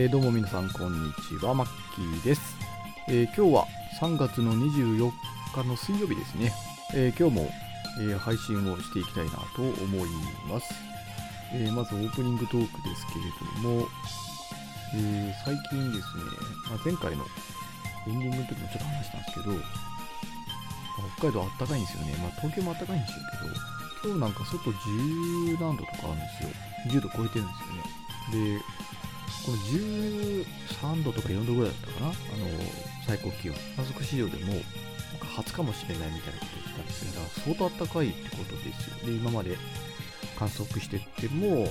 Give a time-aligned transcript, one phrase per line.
[0.00, 2.40] えーどうも皆さんこんにちはマッキーです、
[3.08, 3.66] えー今日は
[4.00, 5.10] 3月の24
[5.52, 6.52] 日の水曜日ですね、
[6.94, 7.50] えー今日も、
[7.98, 10.08] え配信をしていきたいなと思い
[10.48, 10.72] ます、
[11.52, 13.24] えまずオープニングトークですけれ
[13.60, 13.88] ども、
[14.94, 16.22] え最近ですね、
[16.70, 17.24] まあ、前回の
[18.06, 19.62] エンディングの時もちょっと話したんですけど、まあ
[21.18, 22.14] 北海道あったかいんですよね。
[22.22, 23.50] まあ、東京もあったかいんでしょう
[23.98, 26.50] けど、今日なんか外10何度とかあるんですよ。
[26.86, 27.52] 10度超えてるんで
[28.30, 28.58] すよね。
[28.58, 28.62] で、
[29.44, 32.14] この13度とか4度ぐらいだったかな、あの
[33.06, 33.56] 最高気温。
[33.76, 34.62] 観測史上でも、なん
[35.20, 37.10] か初かもしれないみたいなこと言ってたんですね。
[37.12, 39.06] だから相当あったかいってことですよ。
[39.06, 39.56] で、今まで
[40.38, 41.68] 観測してても、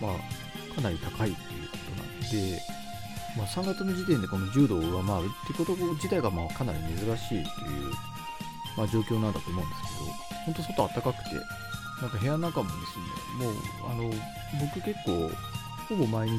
[0.00, 2.62] まあ、かなり高いっていうことなんで、
[3.36, 7.44] まあ、3月の時点でこの10度を上回るってこと自体がまあかなり珍しいという、
[8.76, 11.36] まあ、状況なんだと思うんですけど、本当外暖かくて、
[12.00, 13.54] なんか部屋の中もですね、もう、
[13.90, 14.10] あの、
[14.74, 15.30] 僕結構、
[15.88, 16.38] ほぼ毎日、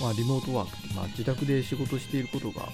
[0.00, 2.68] まあ、リモートワークって、まあ、自宅で仕事していることが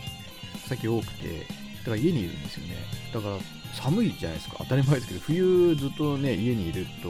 [0.69, 1.41] 最近多くて、
[1.85, 2.77] だから家にいるんですよね。
[3.13, 3.39] だから
[3.75, 4.57] 寒いじゃないですか。
[4.61, 7.09] 当たり前ですけど、冬ずっとね、家にいると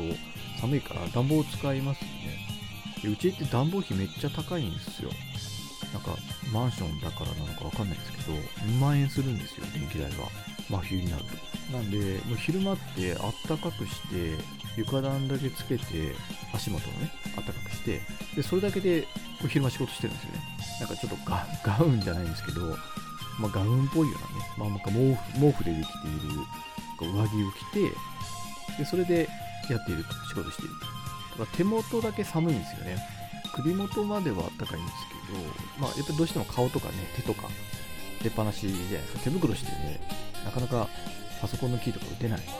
[0.61, 2.45] 寒いから暖房を使いますよね。
[3.03, 5.11] でうちって暖房費めっちゃ高いんですよ。
[5.93, 6.17] なんか、
[6.53, 8.33] マンションだからなのかわかんないですけど、
[8.67, 10.29] 2万円するんですよ、電気代が。
[10.69, 11.73] 真冬になると。
[11.73, 14.35] なんで、もう昼間ってあったかくして、
[14.77, 15.85] 床暖だけつけて、
[16.53, 18.01] 足元をね、あったかくして、
[18.35, 19.07] で、それだけで
[19.45, 20.41] こう昼間仕事してるんですよね。
[20.81, 22.63] なんかちょっとガガウンじゃないんですけど、
[23.39, 26.41] まあ、ガウンっぽいようなね、まあ、なんか毛布毛布でできている
[26.99, 29.29] こう上着を着て、で、それで
[29.69, 30.75] やっていると、仕事している
[31.37, 31.41] と。
[31.41, 32.97] だから手元だけ寒いんですよね。
[33.55, 35.39] 首元まではあったかいんですけど、
[35.79, 37.49] まあ、やっぱりどうしても顔とかね、手とか
[38.23, 39.19] 出っ放しじゃないですか。
[39.21, 40.01] 手袋してね、
[40.45, 40.89] なかなか
[41.41, 42.53] パソコンのキーとか打てないので、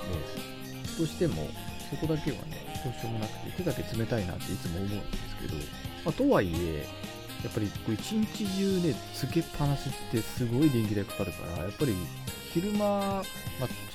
[0.99, 1.49] どうしても
[1.91, 5.55] そこだけはね、どうしようもなくて、手だけ冷たいなっていつも思うんですけど、
[6.05, 6.87] まあ、とはいえ、
[7.43, 11.95] やっぱりこう一日中ね、つけっぱなしってすごい電気代かかるから、やっぱり
[12.53, 13.25] 昼間、まあ、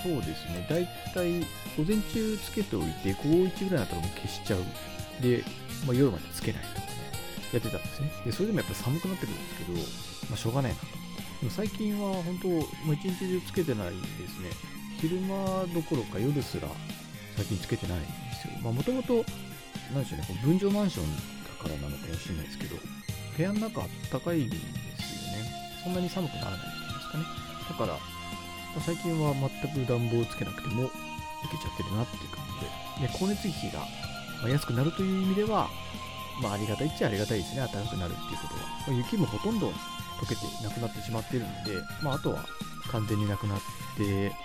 [0.04, 1.42] そうですね、だいたい
[1.78, 4.60] 午前中つけておいて、午後1ぐらいになったらもう消しちゃう。
[5.22, 5.44] で、
[5.86, 6.94] まあ、夜までつけないとかね、
[7.54, 8.12] やってたんですね。
[8.26, 9.74] で、それでもやっぱ寒くなってくるんですけど、
[10.30, 10.86] まあ、しょうがないなと。
[10.86, 13.96] でも最近は本当、もう一日中つけてないで
[14.28, 14.50] すね。
[15.00, 16.68] 昼間どころか夜すら
[17.40, 18.54] 最近つけてないんですよ。
[18.62, 19.24] まあもともと、
[19.96, 21.24] なんでしょうね、こう分譲マンションだ
[21.64, 22.76] からなのかもしれないですけど、
[23.38, 24.68] 部屋の中あったかいんですよ
[25.40, 25.48] ね。
[25.86, 27.24] そんなに寒くならないっていうんですかね。
[27.70, 28.00] だから、ま
[28.76, 30.88] あ最近は全く暖房をつけなくてもい
[31.48, 32.44] けちゃってるなっていう感
[33.00, 33.88] じで、で光熱費が
[34.44, 35.70] ま安くなるという意味では、
[36.44, 38.68] まあありがたいっちゃありがたいですね、暖かくなるっていうことは。
[38.84, 39.72] まあ雪もほとんど
[40.20, 42.44] 溶けてなくなってしまってるので、まああとは
[42.92, 43.60] 完全になくなっ
[43.96, 44.36] て、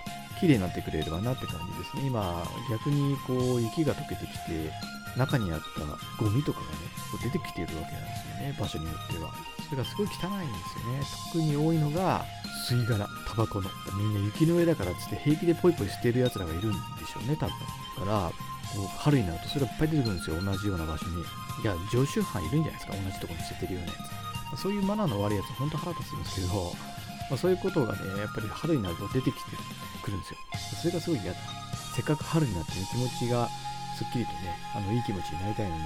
[0.40, 2.06] 綺麗になってくれればなって感じですね。
[2.06, 4.72] 今、逆にこう雪が溶けてきて、
[5.16, 5.80] 中にあった
[6.22, 6.72] ゴミとかがね、
[7.10, 9.34] こう出てきているわけなんですよね、場所によっては。
[9.64, 11.02] それがすごい汚いんですよね。
[11.32, 12.24] 特に多いのが、
[12.68, 13.70] 吸い殻、タバコの。
[13.94, 17.54] みんな雪の上だからっつって平気でポイポイ捨てる奴らがいるんでしょうね、多分。
[17.98, 18.32] だから、
[18.74, 21.22] こう春になるとそれがいっぱい出てくるんですよ、同じような場所に。
[21.62, 23.98] いや、常習犯いるんじゃないですか、同じとこに捨ててるようなや
[24.56, 24.60] つ。
[24.60, 26.74] そういうマナーの悪いやつ、ほんと腹立つんですけど、
[27.30, 29.58] まあ、そういうことがね、やっぱり春になると出てきてる
[30.04, 30.38] くるんですよ。
[30.82, 31.38] それがすごい嫌だ。
[31.96, 33.48] せっかく春になって、ね、気持ちが
[33.96, 35.82] すっきりとね、あの、いい気持ちになりたいのに、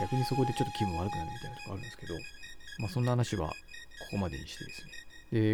[0.00, 2.14] 逆にそこでちょっと気分悪くなるみたいなとこあるんですけど、
[2.78, 3.54] まあそんな話はこ
[4.12, 4.90] こまでにしてですね。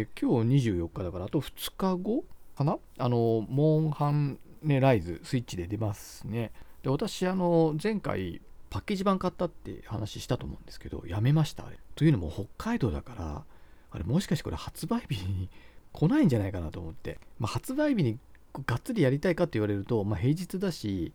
[0.05, 2.23] で、今日24日だから、あと2日後
[2.57, 2.77] かな？
[2.97, 6.51] あの、モンハンね、ライズ、スイッチで出ますね。
[6.81, 11.77] で、私、あの、前回、パッケージ版買ったって話したと思うんですけど、やめました、あれ。
[11.95, 13.43] というのも、北海道だから、
[13.91, 15.49] あれ、もしかしてこれ発売日に
[15.93, 17.19] 来ないんじゃないかなと思って。
[17.39, 18.19] まあ、発売日に
[18.65, 21.13] がっつりやりたいかって言われると、まあ、平日だし、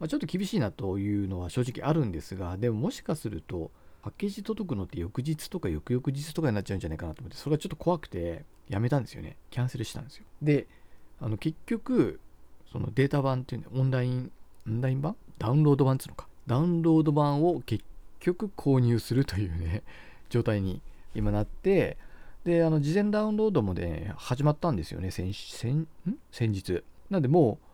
[0.00, 3.70] まあ、ちょっと厳しいなというのは正直あるんですが、でももしかすると、
[4.02, 9.36] パッケージ届くのって翌日とか翌々日とかになっちゃうんじゃないかなと思って、それがちょっと怖くて、やめたんですよね。
[9.50, 10.24] キャンセルしたんですよ。
[10.42, 10.66] で、
[11.20, 12.20] あの結局、
[12.70, 14.32] そのデータ版っていうのオンライン、
[14.66, 15.16] オンライン版？
[15.38, 16.28] ダウンロード版っていうのか。
[16.46, 17.84] ダウンロード版を結
[18.20, 19.82] 局購入するというね、
[20.28, 20.82] 状態に
[21.14, 21.96] 今なって、
[22.44, 25.88] で、あの、事前ダウンロードもね、始まったんですよね、先、先、
[26.30, 26.84] 先日。
[27.10, 27.66] なんでもう、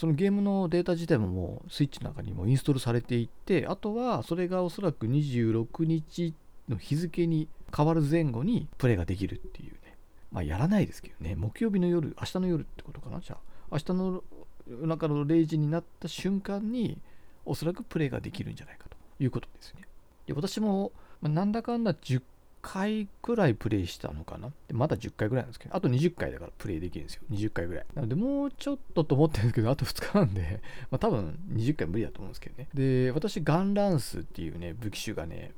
[0.00, 6.34] そのゲームのデータ自体ももうスイッチの中にもインストールされていて、あとはそれがおそらく26日
[6.68, 9.96] の日付に変わる前後にプレイができるっていうね。
[10.30, 13.18] まあやらないですけどね、木曜日の夜、明日の夜ってことかな？
[13.20, 13.38] じゃあ、
[13.72, 14.22] 明日の
[14.70, 17.00] 夜中の0時になった瞬間に、
[17.44, 19.82] おそらくプレイができるんじゃないかということですね。
[20.26, 22.22] で私も、まあなんだかんだ10
[22.70, 24.50] 回くらいプレイしたのかな？
[24.68, 27.22] でまだ10回ぐらいなんですけど、あと20回だからプレイできるんですよ。
[27.30, 27.86] 20回ぐらい。
[27.94, 30.60] なので、もうちょっとと思ってるんですけど、あと2日なんで、
[30.90, 32.68] まあ多分20回無理だと思うんですけどね。
[32.74, 35.52] で、私、ガンランスっていうね、武器種がね、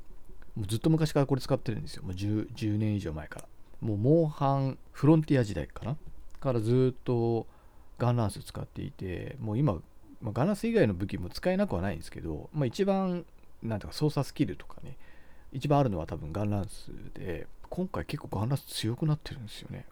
[0.55, 2.05] もうずっと昔からこれ使ってるんですよ。
[2.05, 3.49] もう 10, 10年以上前から。
[3.81, 5.97] もうモンハンフロンティア時代かな？
[6.39, 7.47] からずっと
[7.99, 9.75] ガンランス使っていて、もう今、
[10.21, 13.25] まあ、ガンランス以外の武器も使えなくはないんですけど、まあ、一番、
[13.63, 14.97] なんとか操作スキルとかね、
[15.53, 19.87] 一番あるのは多分ガンランスで、今回結構ガンランス強くなってるんですよね。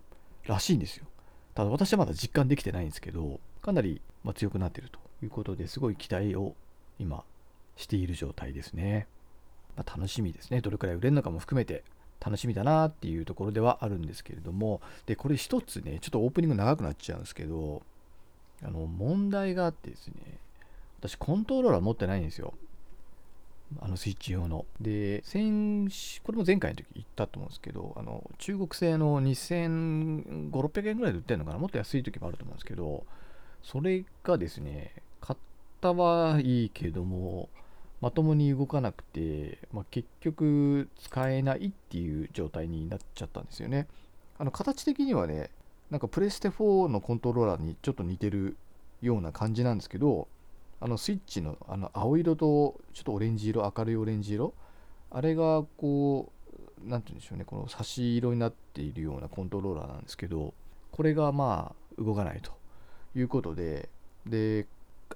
[0.47, 1.07] らしいんですよ。
[1.55, 6.55] ただ私はまだ実感できてないんですけど、かなりま強くなってるということですごい期待を
[6.99, 7.25] 今
[7.77, 9.07] している状態ですね。
[9.77, 10.61] まあ、楽しみですね。
[10.61, 11.85] どれくらい売れるのかも含めて
[12.21, 17.83] 楽しみだなっていうところではあるんですけれども、で、これ一つね、ちょっとオープニング長くなっちゃうんですけど、
[18.63, 20.39] あの、問題があってですね、
[20.99, 22.55] 私コントローラー持ってないんですよ。
[23.81, 24.65] あのスイッチ用の。
[24.81, 25.89] で、先
[26.23, 33.05] これも前回の時言ったと思うんですけど、あの中国製の2500、600円ぐらいで売ってるのかな、もっと安い時もあると思うんですけど、
[33.63, 35.39] それがですね、買っ
[35.81, 37.49] たはいいけども、
[38.01, 43.89] まともに動かなくて、まあ、結局使えないっていう状態になっちゃったんですよね。
[44.39, 45.51] あの形的にはね、
[45.91, 48.57] なんかプレステ4のコントローラーにちょっと似てる
[49.03, 50.29] ような感じなんですけど、
[50.81, 54.55] あのスイッチのあの青色とちょっとオレンジ色、明るいオレンジ色、
[55.11, 56.33] あれがこ
[56.85, 60.55] う、なんて言うんでしょうね、この差し色になっているようなコントローラーなんですけど、
[60.93, 62.53] これがまあ動かないと
[63.17, 63.89] いうことで、
[64.27, 64.67] で、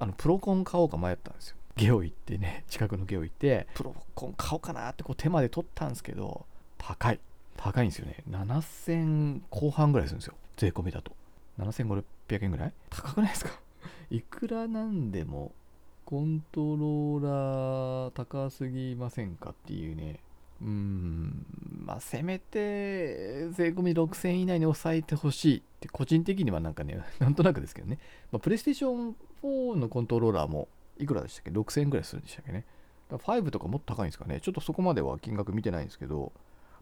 [0.00, 1.56] あのプロコン買おうか迷ったんですよ。
[1.76, 6.44] ゲオ行ってね、 近くのゲオ行って、プロコン買おうかなってこう手まで取ったんですけど、
[6.78, 7.20] 高い。
[7.56, 8.24] 高いんですよね。
[8.28, 10.34] 7000後半ぐらいするんですよ。
[10.56, 11.12] 税込みだと。
[11.58, 12.02] 7500
[12.44, 12.72] 円ぐらい？
[12.90, 13.52] 高くないですか？
[14.10, 15.52] いくらなんでも
[16.04, 20.20] コントローラー高すぎませんかっていうね。
[20.60, 21.44] うん、
[21.84, 27.98] まあ、せめて税込み6000円以内に抑えてほしいって個人的にはなんかね、 なんとなくですけどね。
[28.30, 30.68] まあ、プレイステーション4のコントローラーも
[30.98, 32.64] いくらでしたっけ ?6000 円ぐらいするんでしたっけね。
[33.10, 34.40] 5とかもっと高いんですかね。
[34.40, 36.32] ちょっとそこまでは金額見てないんですけど、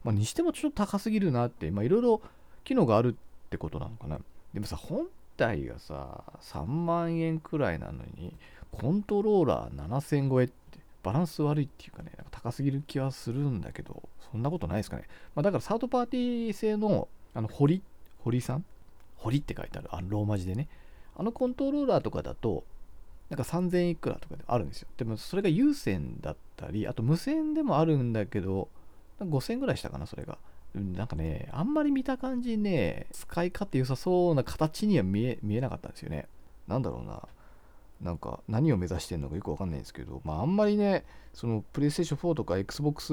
[0.05, 2.21] まあ、にしてもちょっと高すぎるなって、まあ、いろいろ
[2.65, 4.21] 機能があるってことなのかな。
[4.53, 5.07] でもさ、本
[5.41, 8.37] 体がさ、3万円くらいなのに、
[8.71, 10.55] コントローラー7000超えって、
[11.03, 15.05] バランス悪いっていうかね、なんか高すぎる気はするんだけど、そんなことないですかね。
[15.35, 17.83] まあ、だからサードパーティー製の、あの、堀、
[18.23, 18.65] 堀さん？
[19.17, 20.69] 堀って書いてある、あのローマ字でね。
[21.17, 22.65] あのコントローラーとかだと、
[23.29, 24.89] なんか3000いくらとかであるんですよ。
[24.97, 28.69] でもそれが有線だったり、あと無線でもあるんだけど、
[29.21, 30.39] 5000ぐらいしたかな、それが。
[30.75, 36.29] なんかね、あんまり見た感じね、使い勝手良さそうな形には見え見えなかったんですよね。
[36.69, 37.23] なんだろうな。
[38.01, 43.13] なんか何を目指してるのかよくわかんないんですけど、まああんまりね、そのプレイステーション4とか Xbox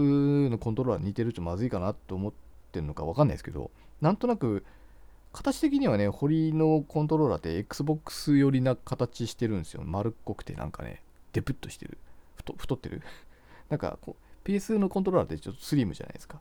[0.50, 2.34] のコントローラー似てるとまずいかなと思っ
[2.72, 3.72] てるのかわかんないですけど、
[4.02, 4.64] なんとなく
[5.34, 9.84] 形的にはね、堀のコントローラーって Xbox 寄りな形してるんですよ。
[9.86, 11.02] 丸っこくてなんかね、
[11.34, 11.98] デプッとしてる。
[12.36, 13.02] 太太ってる。
[13.70, 14.00] なんか
[14.44, 16.40] PS のコントローラーってちょっとスリムじゃないですか。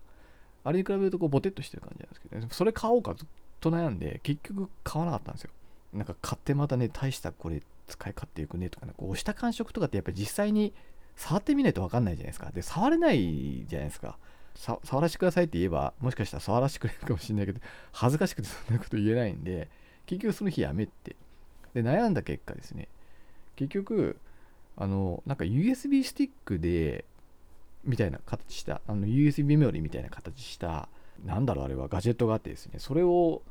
[0.66, 3.26] あれに比べるとこうボテッとしてる感じなんですけど、ね、それ買おうかずっ
[3.60, 5.50] と悩んで、結局買わなかったんですよ。
[5.92, 10.74] なんか買ってまたね、大したこれ使い勝手よくねとかね、こう押した感触とかってやっぱり実際に
[11.14, 12.50] 触ってみないと分かんないじゃないですか。
[12.50, 14.18] で、触れないじゃないですか。
[14.56, 17.60] 触らせてくださいって言えば、もしかしたら触らせてくれるかもしれないけど、
[17.92, 19.68] 恥ずかしくてそんなこと言えないんで、
[20.06, 21.14] 結局その日やめって。
[21.74, 22.88] で、悩んだ結果ですね、
[23.54, 24.16] 結局、
[24.76, 27.04] あの、なんか USB スティックで、
[27.86, 30.88] みたいな形した、あの USB メモリみたいな形した、
[31.24, 33.42] なんだろうあれはガジェットがあってですね、それを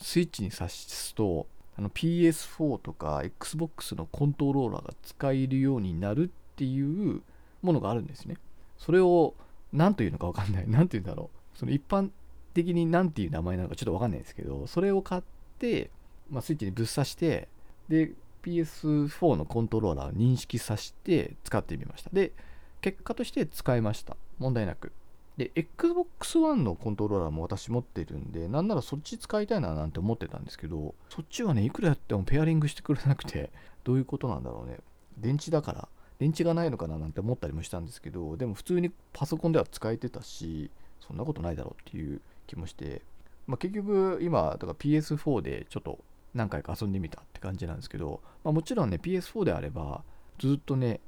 [0.00, 7.22] スイッチに挿すと、あの PS4 とか Xbox のコントローラーが使えるようになるっていう
[7.62, 8.36] ものがあるんですね。
[8.78, 9.34] それを
[9.72, 10.64] 何というのか分かんない。
[10.68, 11.58] 何て言うんだろう。
[11.58, 12.10] その一般
[12.52, 15.22] 的に何ていう名前なのかちょっと分かんないですけど、それを買っ
[15.58, 15.90] て、
[16.30, 17.48] まあ、スイッチにぶっ刺して、
[17.88, 18.12] で、
[18.42, 22.10] PS4 のコントローラーを認識させて使ってみました。
[22.12, 22.32] で、
[22.82, 24.16] 結果として使えました。
[24.38, 24.92] 問題なく。
[25.36, 33.50] で、Xbox One のコントローラーも私持ってるんで、なんならそっち使いたいななんて思ってたんですけど、そっちはね、いくらやってもペアリングしてくれなくて、
[33.84, 34.78] どういうことなんだろうね。
[35.16, 40.70] 電池だから、電池がないのかななんて思ったりもしたんですけど、でも普通にパソコンでは使えてたし、
[41.00, 43.02] そんなことないだろうっていう気もして、
[43.46, 45.98] まあ、結局今、だから PS4 でちょっと
[46.34, 50.04] 何回か遊んでみたって感じなんですけど、まあ、もちろんね、PS4 であれば、
[50.38, 51.00] ずっとね、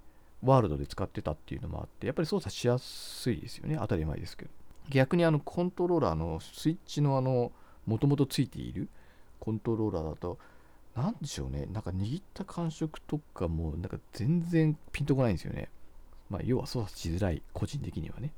[0.44, 3.76] ワールドで使ってたっていうのもあって、やっぱり操作しやすいですよね。
[3.80, 4.50] 当たり前ですけど。
[4.90, 7.52] 逆にあのコントローラーのスイッチのあの、
[7.86, 8.88] もともとついている
[9.40, 10.38] コントローラーだと、
[10.94, 11.66] なんでしょうね。
[11.72, 15.68] なんか握った感触とかも、なんか全然ピンとこないんですよね。
[16.30, 18.32] まあ、要は操作しづらい、個人的にはね。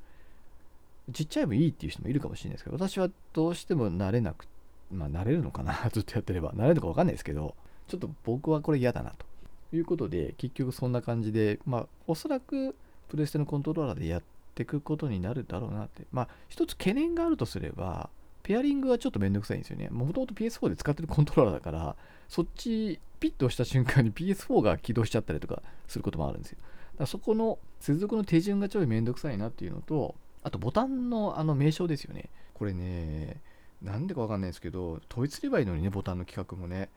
[1.13, 4.47] ちっちゃいもいいっていう人もいるかもしれないですけど、私はどうしても慣れなく、
[4.91, 6.51] まあ慣れるのかな ずっとやってれば。
[6.51, 7.55] 慣れるのかわかんないですけど、
[7.87, 9.26] ちょっと僕はこれ嫌だなと。
[9.73, 12.75] いうことで、結局そんな感じで、まあ、おそらく
[13.09, 14.23] プレステのコントローラーでやっ
[14.55, 16.03] ていくことになるだろうなって。
[16.11, 18.09] まあ、一つ懸念があるとすれば、
[18.43, 19.89] ペアリングはちょっとめんどくさいんですよね。
[19.89, 21.95] もともと PS4 で使ってるコントローラーだから、
[22.29, 26.57] そっちピッと押した瞬間に PS4 が起動しちゃったりとかすることもあるんですよ。
[26.61, 32.29] だからそこの接続の手順がちょいめんどくさいなっていうのと、あとボタンのあの名称ですよね。
[32.53, 33.41] これね、
[33.81, 36.89] なんでかわかんないですけど、統一すればいいのにね、ボタンの規格もね。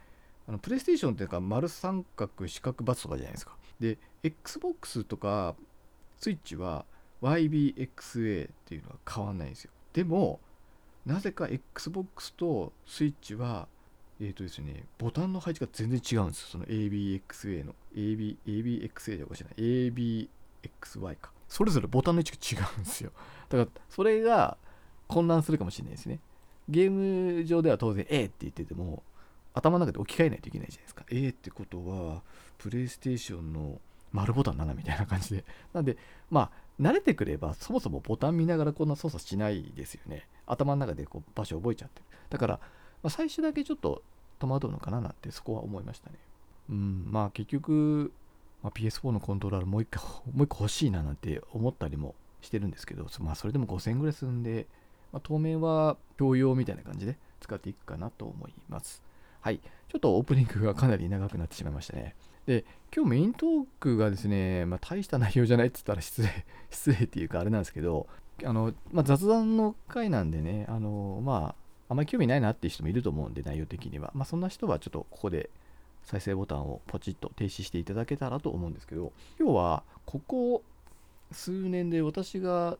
[0.48, 3.56] あのプレイステーションっていうか、丸三角、四角、×とかじゃないですか。
[3.78, 5.54] で、Xbox とか
[6.18, 6.84] スイッチは
[7.22, 9.70] YBXA っていうのは変わんないんですよ。
[9.92, 10.40] でも、
[11.06, 13.68] なぜか Xbox とスイッチは、
[14.20, 16.48] えっ、ー、とですね、ボタンの配置が全然違うんですよ。
[16.52, 17.74] その ABXA の。
[17.94, 19.50] AB、ABXA じゃおかしいな。
[19.56, 21.32] ABXY か。
[21.48, 23.12] それぞれボタンの位置が違うんですよ。
[23.48, 24.56] だから、それが
[25.08, 26.20] 混乱するかもしれないですね。
[26.68, 29.02] ゲーム上では当然 A って言ってても、
[29.54, 31.04] 頭の中で置き換えないといけないじゃないですか。
[31.10, 32.22] A ってことは、
[32.58, 33.80] プレイステーションの
[34.12, 35.44] 丸ボタンだなみたいな感じで。
[35.72, 35.96] なんで、
[36.30, 40.28] まあ、慣れてくれば、そもそもボタン見ながらこんな操作しないですよね。
[40.46, 42.06] 頭の中でこう場所覚えちゃってる。
[42.28, 42.60] だから、
[43.02, 44.02] まあ、最初だけちょっと
[44.38, 46.18] 戸惑うのかななんて、そこは思いましたね。
[46.70, 48.12] うん、まあ結局、
[48.62, 50.02] まあ、PS4 のコントローラーもう一回、
[50.32, 54.66] もう一個欲しいななんて思ったりもしてるんですけど、まあそれでも5000円ぐらいするんで、
[55.12, 59.02] まあ、当面は共用みたいな感じで使っていくかなと思います。
[59.40, 59.58] はい。
[59.58, 62.14] ちょっとオープニングがかなり長くなってしまいましたね。
[62.46, 66.28] で、今日メイントークがですね、まあ、大した内容じゃないって言ったら失礼、
[66.70, 68.06] 失礼っていうかあれなんですけど、
[68.44, 71.54] あの、まあ、雑談の回なんでね、あの、ま
[71.88, 74.12] あ、あまり興味ないなっていう人もいると思うんで、内容的には。
[74.14, 75.50] まあ、そんな人はちょっとここで
[76.04, 80.62] 再生ボタンをポチッと停止していただけたらと思うんですけど、今日はここ
[81.32, 82.78] 数年で私が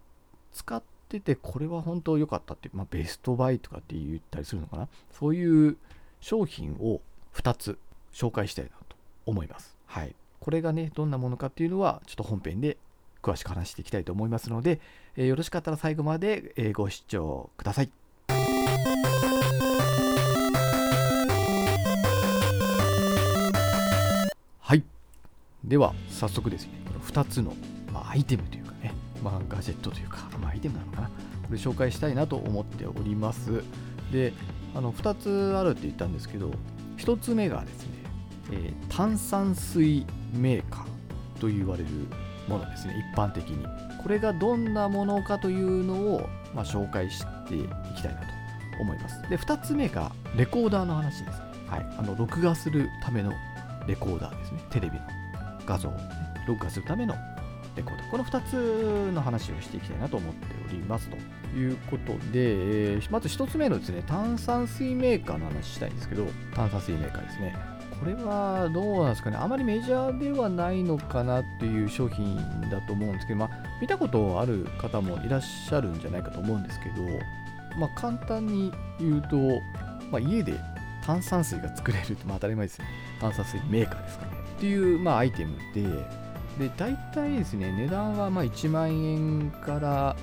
[0.53, 4.89] 使ってて、これは本当良かったって、まあ、ベストバイとかって言ったりするのかな？
[5.13, 5.77] そういう
[6.21, 7.01] 商品を
[7.35, 7.79] 2つ
[8.13, 8.97] 紹介したいなと
[9.27, 9.77] 思います。
[9.87, 10.15] はい。
[10.39, 12.79] これがね、どんなものかっていうのは、ちょっと本編で
[13.23, 14.81] 詳しく話していきたいと思いますので、
[15.17, 17.91] えー、よろしかったら最後まで、えー、ご視聴ください。
[24.61, 24.85] はい。
[25.65, 27.55] では、早速ですね、この2つの、
[27.93, 31.09] まあ、アイテムというかね、まあ、ガジェットというか、まあ、アイテムなのかな。
[31.09, 31.13] こ
[31.51, 33.63] れ紹介したいなと思っております。
[34.13, 34.33] で、
[34.75, 36.51] あの2つあるって言ったんですけど、
[36.99, 37.93] 1つ目がですね、
[38.53, 41.89] えー、炭酸水メーカーと言われる
[42.49, 43.65] ものですね、一般的に。
[44.03, 47.63] これがどんなものかというのを、まあ、紹介してい
[47.97, 48.27] きたいなと
[48.81, 49.23] 思います。
[49.29, 51.39] で、2つ目がレコーダーの話です。
[51.39, 51.87] ねはい。
[51.99, 53.33] あの、録画するための
[53.87, 54.61] レコーダーですね。
[54.71, 55.03] テレビの
[55.67, 55.99] 画像を、ね、
[56.47, 57.15] 録画するための
[57.77, 58.11] レコーダー。
[58.11, 61.17] この2つの話をしていきたいなと思っておりますと
[61.57, 67.55] いうことで、えー、まず1つ目のですね、炭酸水メーカーの話したいんですけど、炭酸水メーカーですね。
[68.01, 72.37] これはどうなんですかね、あまりメジャーではないのかなっていう商品
[72.71, 77.03] だと思うんですけど、まあ、見たことある方もいらっしゃるんじゃないかと思うんですけど、
[77.79, 79.37] まあ、簡単に言うと、
[80.11, 80.55] まあ、家で
[81.05, 82.87] 炭酸水が作れるって、まあ、当たり前ですね。
[83.21, 84.33] 炭酸水メーカーですかね。
[84.57, 85.83] っていう、まあ、アイテムで、
[86.59, 90.17] で、大体ですね、値段はま1万円から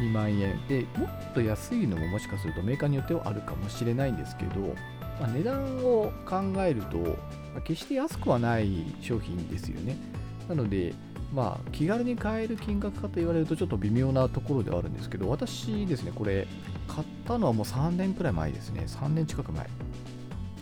[0.00, 4.74] 2万円で、もっと安いのももしかするとメーカーによってはあるかもしれないんですけど、
[5.20, 7.14] まあ、値段を考えると、ま
[7.58, 9.96] あ、決して安くはない商品ですよね。
[10.48, 10.94] なので、
[11.32, 16.46] まあ、気軽に買える金額かと言われるとちょっと微妙なところではあるんですけど、私ですね、これ、
[16.88, 18.84] 買ったのはもう3年くらい前ですね。
[18.86, 19.68] 3年近く前。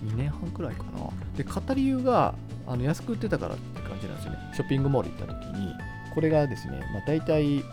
[0.04, 1.10] 2年半くらいかな。
[1.36, 2.34] で、買った理由が、
[2.66, 4.38] あの安く売ってたからって感じなんですよね。
[4.54, 5.72] ショッピングモール行った時に、
[6.14, 7.64] これがですね、まあ、大体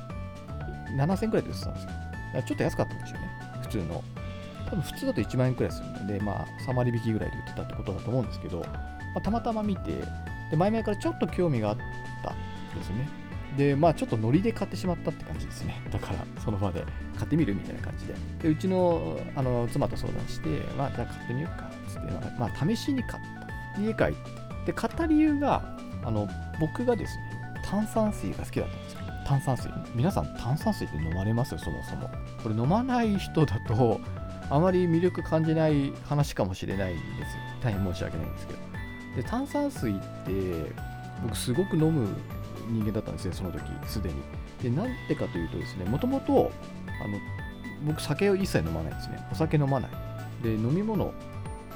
[0.95, 1.89] 7000円くらいで売ってたんですよ。
[2.47, 3.29] ちょっと安かったんですよね。
[3.61, 4.03] 普通の
[4.65, 8.65] 多分普通だと1万円くらいするので、まあ、3割引きぐらいで売ってたってことだと思うんですけど、ま
[9.17, 9.91] あ、たまたま見て、
[10.51, 11.77] で前々からちょっと興味があっ
[12.23, 13.07] たんですね。
[13.57, 15.81] で、まあ、ちょっとノリで買ってしまったって感じですね。
[15.91, 16.83] だから、その場で
[17.15, 18.15] 買ってみるみたいな感じで。
[18.41, 23.23] で、うちのあの妻と相談して、まあ、じゃあ買ってみようか、つって、まあ、試しに買っ
[23.75, 23.81] た。
[23.81, 24.15] 家帰って。
[24.67, 26.27] で、買った理由が、あの、
[26.59, 27.23] 僕がですね、
[27.63, 29.04] 炭酸水が好きだったんですよ。
[29.25, 29.69] 炭酸水。
[29.95, 32.09] 皆さん、炭酸水って飲まれますそもそも。
[32.41, 33.99] これ飲まない人だと、
[34.49, 37.41] あまり魅力感じない話かもしれないんですよ。
[37.61, 38.59] 大変申し訳ないんですけど。
[39.15, 40.71] で、炭酸水って
[41.23, 42.07] 僕すごく飲む
[42.69, 44.15] 人間だったんですね、その時、すでに。
[44.61, 46.51] で、なんでかというとですね、もともと、
[47.03, 47.17] あの、
[47.85, 49.27] 僕酒を一切飲まないですね。
[49.31, 49.91] お酒飲まない。
[50.43, 51.11] で、飲み物、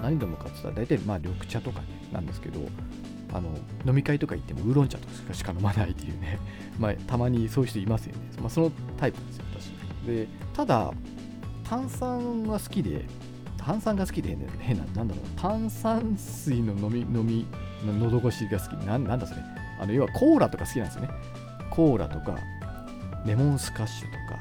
[0.01, 2.59] 何飲むかって言ったら大体まあ緑茶とかね、なんですけど、
[3.31, 3.50] あの
[3.86, 6.39] 飲み会とか行ってもウーロン茶とかしか飲まないっていうね、
[6.79, 8.21] まあ、たまにそういう人いますよね。
[8.39, 9.69] まあ、そのタイプですよ、私。
[10.05, 10.91] で、ただ、
[11.63, 13.05] 炭酸が好きで、
[13.57, 17.45] 炭酸が好きで、ね、変な、なんだろう、炭酸水の飲み、飲み
[17.86, 18.86] の、喉越しが好き。
[18.86, 19.41] ななんだそれ。
[19.79, 21.09] あの、要はコーラとか好きなんですよね。
[21.69, 22.38] コーラとか、
[23.25, 24.39] レモンスカッシュとか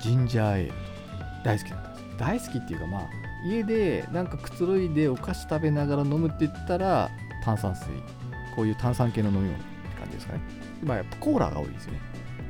[0.00, 3.08] ジンジャーエールとか大好きだったんです大好きっていうかまあ
[3.44, 7.10] 家でなんかくつろいでお菓子食べながら飲むって言ったら
[7.44, 7.88] 炭酸水
[8.54, 9.64] こういう炭酸系の飲み物って
[9.98, 10.40] 感じですかね。
[10.82, 12.00] まあやっぱコーラが多いですね。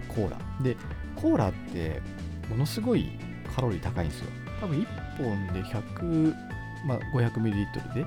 [0.08, 0.38] コーラ。
[0.62, 0.76] で
[1.16, 2.00] コーラって
[2.48, 3.10] ものすごい
[3.54, 4.30] カロリー高いんですよ。
[4.60, 4.86] 多分1
[5.18, 6.34] 本で100、
[6.86, 8.06] まあ、500ml で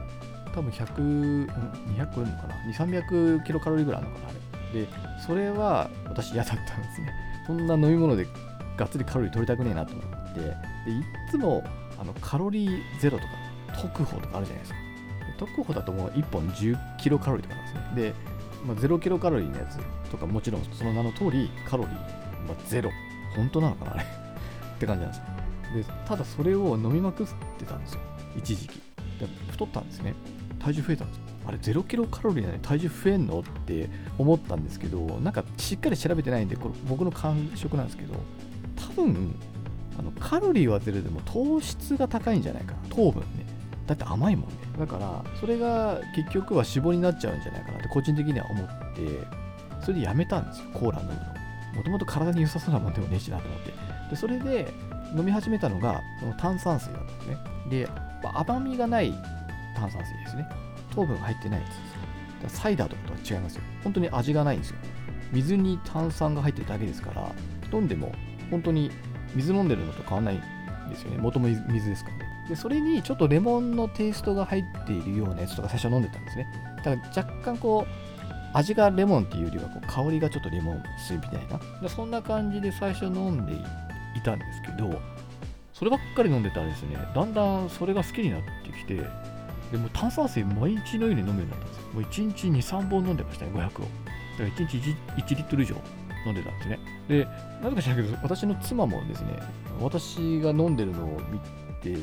[0.53, 2.55] 多分100、200超えるのかな。
[2.71, 4.31] 2、300キロカロリーぐらいあるのかなあ
[4.73, 4.81] れ。
[4.81, 4.87] で
[5.25, 7.13] それは私嫌だったんですね。
[7.45, 8.25] そんな飲み物で
[8.77, 10.39] がっつりカロリー取りたくねえなと思って。
[10.39, 11.63] でいっつも
[11.99, 13.29] あのカロリーゼロとか
[13.81, 14.84] 特保とかあるじゃないですか。
[15.37, 18.01] 特保だともう1本10キロカロリーとかなんですね。
[18.01, 18.13] で、
[18.65, 19.77] まあ、0キロカロリーのやつ
[20.09, 21.93] とかもちろんその名の通りカロリー、
[22.47, 22.91] まあ、ゼロ。
[23.35, 25.23] 本当なのかなあれって感じなんですよ。
[25.75, 27.27] でただそれを飲みまくっ
[27.57, 27.99] てたんですよ。
[28.37, 28.75] 一時期。
[29.19, 30.13] で太ったんですね。
[30.59, 31.23] 体重増えたんですよ。
[31.47, 38.15] あれ0キロカロリーなのに体重増えんのって思ったんですけどなんかしっかり調べてないんでこれ僕の感触なんですけど
[38.75, 39.35] 多分
[39.99, 42.95] あのカロリーはゼロでも糖質が高いんじゃないかな。
[42.95, 43.44] 糖分ね。
[43.85, 44.55] だって甘いもんね。
[44.79, 48.71] だからそれが結局は脂肪になっちゃうんじゃないかなって個人的には思って
[49.81, 50.65] それでやめたんですよ。
[50.73, 51.19] コーラ飲むの。
[51.75, 53.73] もともと体に良さそうなもんでもねえしなと思って。
[54.09, 54.71] でそれで
[55.15, 57.37] 飲み始めたのがその炭酸水だったんですね
[57.69, 57.89] で
[58.33, 59.13] 甘みがない
[59.75, 60.47] 炭酸水ですね。
[60.93, 61.69] 糖分が入ってないやつ
[62.43, 63.61] ですサイダーとかとは違いますよ。
[63.83, 64.77] 本当に味がないんですよ。
[65.31, 67.31] 水に炭酸が入ってるだけですから
[67.73, 68.11] 飲んでも
[68.49, 68.91] 本当に
[69.33, 71.17] 水飲んでるのと変わらないんですよね。
[71.17, 72.24] 元も水ですからね。
[72.49, 76.47] でそれにちょっとレモンのテイストが入っているようなやつとか最初飲んでたんですね
[76.77, 85.01] だから若干こう味がレモンっていうよりはこう香りがちょっとレモン水みたいなでそんな感じで最初飲んでいたんですけど
[85.73, 88.95] そればっかり飲んでたらですねだんだんそれが好きになってきて
[89.71, 93.65] でも炭酸水毎日のように飲むようになったんですよもう1日2、3本飲んでましたね、500を。
[93.65, 93.81] だか
[94.39, 95.75] ら1日 1, 1リットル以上
[96.25, 96.79] 飲んでたんですね。
[97.07, 97.25] で、
[97.63, 99.39] なぜか知らないけど、私の妻もですね、
[99.79, 101.99] 私が飲んでるのを見てて好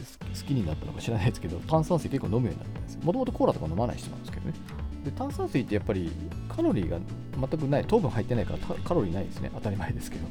[0.46, 4.54] きになったのか知らないですけど、炭酸水結構飲むようになったんですもともとコーラとか飲まない人なんですけどね。
[5.04, 6.10] で、炭酸水ってやっぱり
[6.54, 6.98] カロリーが
[7.36, 9.50] 全くない、糖分入ってないからカロリーないですね。
[9.54, 10.26] 当たり前ですけど。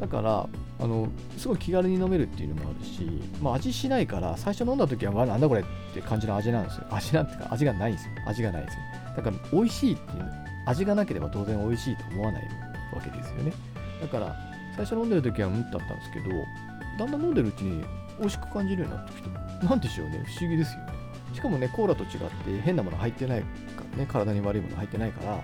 [0.00, 0.46] だから
[0.78, 3.06] あのすごい気軽に飲めるっていうのもあるし、
[3.40, 8.80] まあ、味しないから最初飲んだ時はなんだこれって感じの味なんですよ味なんてか味がないんですよ味がないですよ
[9.16, 10.32] だから美味しいっていう
[10.66, 12.42] 味がなければ当然美味しいと思わない
[12.94, 13.52] わけですよね
[14.02, 14.36] だから
[14.76, 16.28] 最初飲んでる時はうんだったんですけど
[16.98, 17.82] だんだん飲んでるうちに
[18.18, 20.24] 美味しく感じるようになってきてなんでしょうね。
[20.26, 20.92] 不思議ですよね。
[21.34, 22.08] しかもねコーラと違っ
[22.44, 23.46] て変なもの入ってないか
[23.92, 24.06] らね。
[24.06, 25.40] 体に悪いもの入ってないから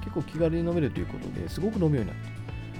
[0.00, 2.16] 結構気軽に飲めるということですごく飲むようになっ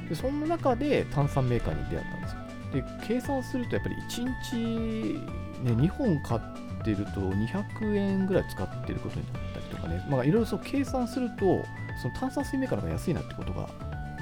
[0.05, 2.45] たでそんな中で炭酸メーカーに出会ったんですよ。
[2.75, 6.41] で計算するとやっぱり1日、ね、2本買っ
[6.85, 11.65] てると200円ぐらい使ってることになったりとかね、まあ、いろいろそう計算すると
[12.03, 13.69] その炭酸水メーカーの方が安いなってことが、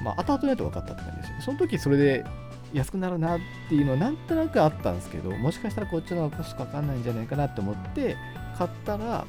[0.03, 1.41] まあ、後々になって分かったって感じですよね。
[1.41, 2.25] その時それで
[2.73, 8.17] 安くなるなっていうのはなんとなくあったんですけどもしかしたらこっちの方がコストかかんないんじゃないかなと思って
[8.57, 9.25] 買ったら、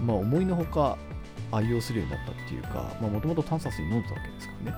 [0.00, 0.96] まあ、思いのほか
[1.52, 4.76] 愛用するようになったっていうかもともと炭酸水飲んでたわけですからね。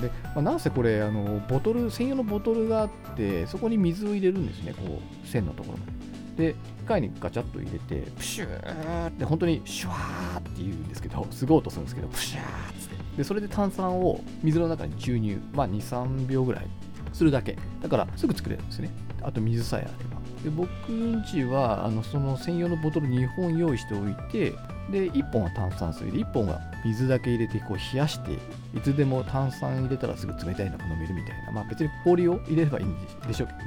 [0.00, 13.00] で、まあ、なんせこれあのボトル専用のボトルがあってそこに水を入れるんですねこう線のところまでで機械にガチャッと入れてプシューって本当にシュワーって言うんですけどすごい音するんですけどプシューって。
[13.18, 15.40] でそれで炭酸を水の中に注入。
[15.52, 16.66] まあ23秒ぐらい
[17.12, 17.56] するだけ。
[17.82, 18.90] だからすぐ作れるんですね。
[19.22, 20.20] あと水さえあれば。
[20.42, 24.52] で僕んちはあのその専用のボトル2本用意しておいて
[24.90, 28.32] で1本は炭酸水で1本は水だけ入れてこう冷やして
[28.74, 31.52] いつでも炭酸入れたらすぐ冷たいのが飲めるみたいな。
[31.52, 32.96] まあ別に氷を入れればいいん
[33.26, 33.64] でしょうけどね。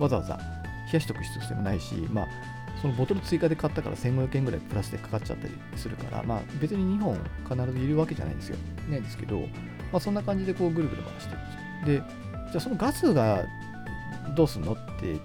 [0.00, 0.42] わざわざ冷
[0.94, 2.26] やしとく必要性もないしまあ
[2.80, 8.56] そのボトル追加で買ったから1500円ぐらいプラスでかかっちゃったりするから、まあ別に2本必ずいるわけじゃないんですよ。
[8.88, 9.46] ないんですけど、ま
[9.94, 11.44] あそんな感じでこうぐるぐる回してるん
[11.86, 12.08] ですよ。
[12.08, 13.44] で、じゃあそのガスが
[14.34, 15.20] どうすんのって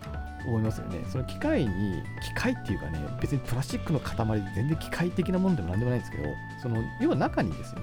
[0.45, 1.05] 思いますよね。
[1.09, 6.23] その機械に、機械っていうかね、別にプラスチックの塊で全然機械的なものでもなんでもないんですけど、
[6.61, 7.81] その要は中にですね、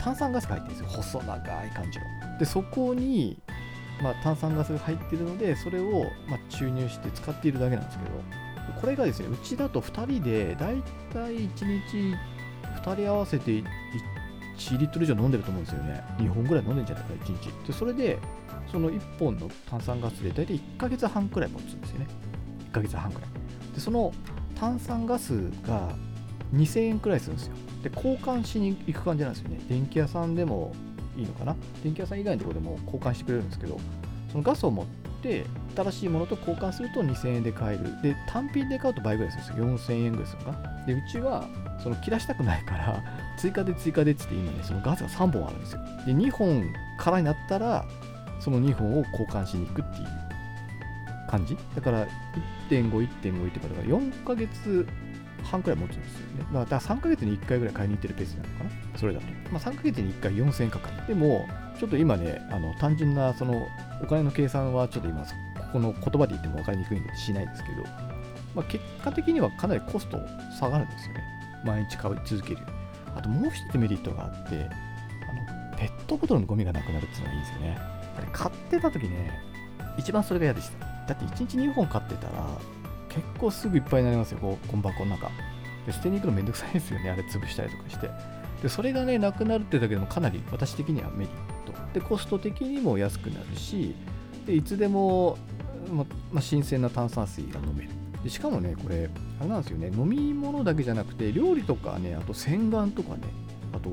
[0.00, 1.02] 炭酸ガスが入ってるんですよ。
[1.02, 2.38] 細長い感じの。
[2.38, 3.38] で、そこに、
[4.02, 8.10] まあ、炭酸ガスが入ってるので、それを、ま、注入して使っているだけなんですけど、
[8.80, 12.16] これがですね、うちだと2人で、だいたい1日
[12.82, 13.64] 2人合わせて1
[14.58, 16.04] 1リットル以上飲んでると思うんですよね。
[16.18, 17.66] 2本ぐらい飲んでんじゃないか、1日。
[17.66, 18.18] で、それで、
[18.70, 22.06] その1本の炭酸ガスで大体1ヶ月半くらい持つんですよね。
[22.68, 23.30] 1ヶ月半くらい。
[23.74, 24.12] で、その
[24.54, 25.88] 炭酸ガスが
[26.52, 27.54] 2000円くらいするんですよ。
[27.82, 29.60] で、交換しに行く感じなんですよね。
[29.68, 30.74] 電気屋さんでも
[31.16, 31.56] いいのかな？
[31.82, 33.80] 電気屋さん以外のところでも交換してくれるんですけど、
[34.30, 34.86] そのガスを持っ
[35.22, 38.02] て新しいものと交換すると2000円で買える。
[38.02, 39.94] で、単品で買うと倍ぐらいするんですよ。
[39.98, 40.86] 4000円ぐらいするのかな。
[40.86, 41.48] で、うちは
[41.82, 43.02] その切らしたくないから、
[43.38, 45.80] 追加で追加でっつって今ね、そのガスが3本あるんですよ。
[46.06, 46.64] で、2本
[46.98, 47.84] 空になったら、
[48.40, 50.06] その2本を交換しに行くっていう
[51.28, 52.06] 感じだから
[52.70, 54.86] 1.5、1.5、1.5だから4ヶ月
[55.44, 56.46] 半くらい持つんですよね。
[56.52, 59.26] だから3ヶ月に1回ぐらい買いに行ってるペースなのかなそれだと。
[59.50, 61.06] まあ、3ヶ月に1回4000円かかる。
[61.06, 61.46] でも、
[61.78, 63.66] ちょっと今ね、あの単純なその
[64.02, 65.28] お金の計算はちょっと今、こ
[65.74, 67.82] この言葉で言っても分かりにくいんでしないですけど、
[68.54, 70.18] まあ、結果的にはかなりコスト
[70.58, 71.22] 下がるんですよね。
[71.64, 72.77] 毎日買い続けるよ。
[73.18, 77.78] あともう一つメリットがあって、あのペットボトルのゴミがなくなるっていうのがいいんですよね。
[78.16, 79.40] あれ買ってた時ね、
[79.96, 80.86] 一番それが嫌でした。
[81.08, 82.32] だって1日2本買ってたら、
[83.08, 85.30] 結構すぐいっぱいになりますよ、こう、ゴミ箱の中。
[85.86, 88.10] で捨てに行くのめんどくさいですよね、あれ潰したりとかして。
[88.62, 91.72] で、それがね、なくなるってだけでもかなり私的にはメリット。
[91.92, 93.94] で、コスト的にも安くなるし、
[94.46, 95.38] でいつでも、
[95.90, 97.90] まま新鮮な炭酸水が飲める。
[98.28, 99.08] でしかもね、これ、
[99.40, 103.22] あれなんですよね、飲み物だけじゃなくて、料理とかね、あと洗顔とかね、
[103.72, 103.88] あと、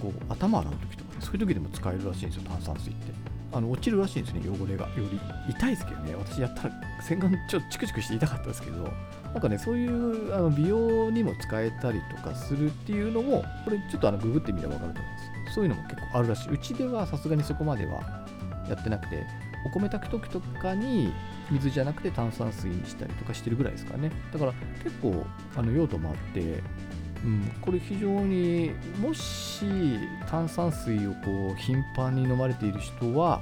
[0.00, 3.12] こう頭洗う時とかね、そういう時でも使えるらしいんですよ、炭酸水って。
[3.52, 4.86] あの落ちるらしいんですね、汚れが。
[4.86, 8.88] より痛いですけどね、私やったら洗顔ちょっとチクチクして痛かったですけど、
[9.32, 15.54] なんかね、そういうあの美容にも使えたりとかするっていうのも、これちょっとあのググってみれば分かると思います。
[15.54, 16.50] そういうのも結構あるらしい。
[16.52, 18.24] うちではさすがにそこまでは
[18.68, 19.26] やってなくて、
[19.64, 21.12] お米炊く時とかに
[21.50, 24.10] 水じゃなくて炭酸水にしたりとかしてるぐらいですかね。
[24.32, 25.24] だから結構
[25.56, 26.62] あの用途もあって、
[27.24, 29.64] うん、これ非常にもし
[30.28, 33.40] 炭酸水をこう頻繁に飲まれている人は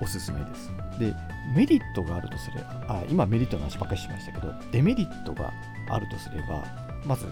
[0.00, 0.70] おすすめです。
[0.98, 1.14] で、
[1.54, 5.52] メリットがあるとすれば、あ今メリットの話ばっかりしましたけど、デメリットが
[5.90, 6.64] あるとすれば、
[7.06, 7.26] まず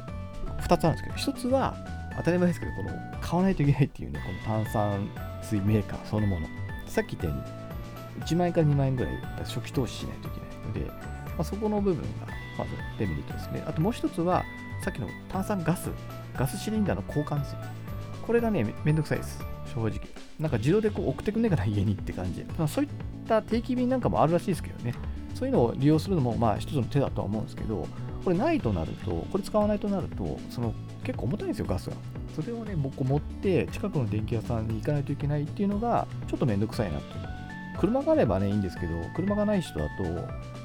[0.61, 1.75] 2つあるんですけど、1つは
[2.16, 2.90] 当たり前ですけど、この
[3.21, 5.09] 買わないといけないっていうね、この炭酸
[5.42, 6.47] 水メーカーそのもの。
[6.87, 7.42] さっき言ったように、
[8.25, 12.09] 1万円か2万円ぐらい初期投資しないといけないので、まあ、そこの部分が
[12.59, 13.63] まずデメリットですね。
[13.67, 14.45] あともう1つは、
[14.85, 15.91] さっきの炭酸ガス、
[16.37, 17.59] ガスシリンダーの交換ですよ。
[18.27, 19.45] これがね、めんどくさいです。
[19.75, 20.01] 正直。
[20.39, 22.69] なんか自動でこう送ってくんねえかな、家にって感じで。
[22.69, 22.91] そういっ
[23.27, 24.95] た定期便なんかもあるらしいですけどね。
[25.35, 27.87] そういうのを利用するのも、まあ、一つの手だとは思うんですけど、
[28.25, 31.97] これないとなると、これ使わないとなると、その結構重たいんですよ、ガスが。
[32.37, 37.32] それをね、僕持って、近くの電気屋さんに行かないといけないっていうのが、ちょっとめんどくさいなと。
[37.79, 40.05] 車があればね、いいんですけど、車がない人だと、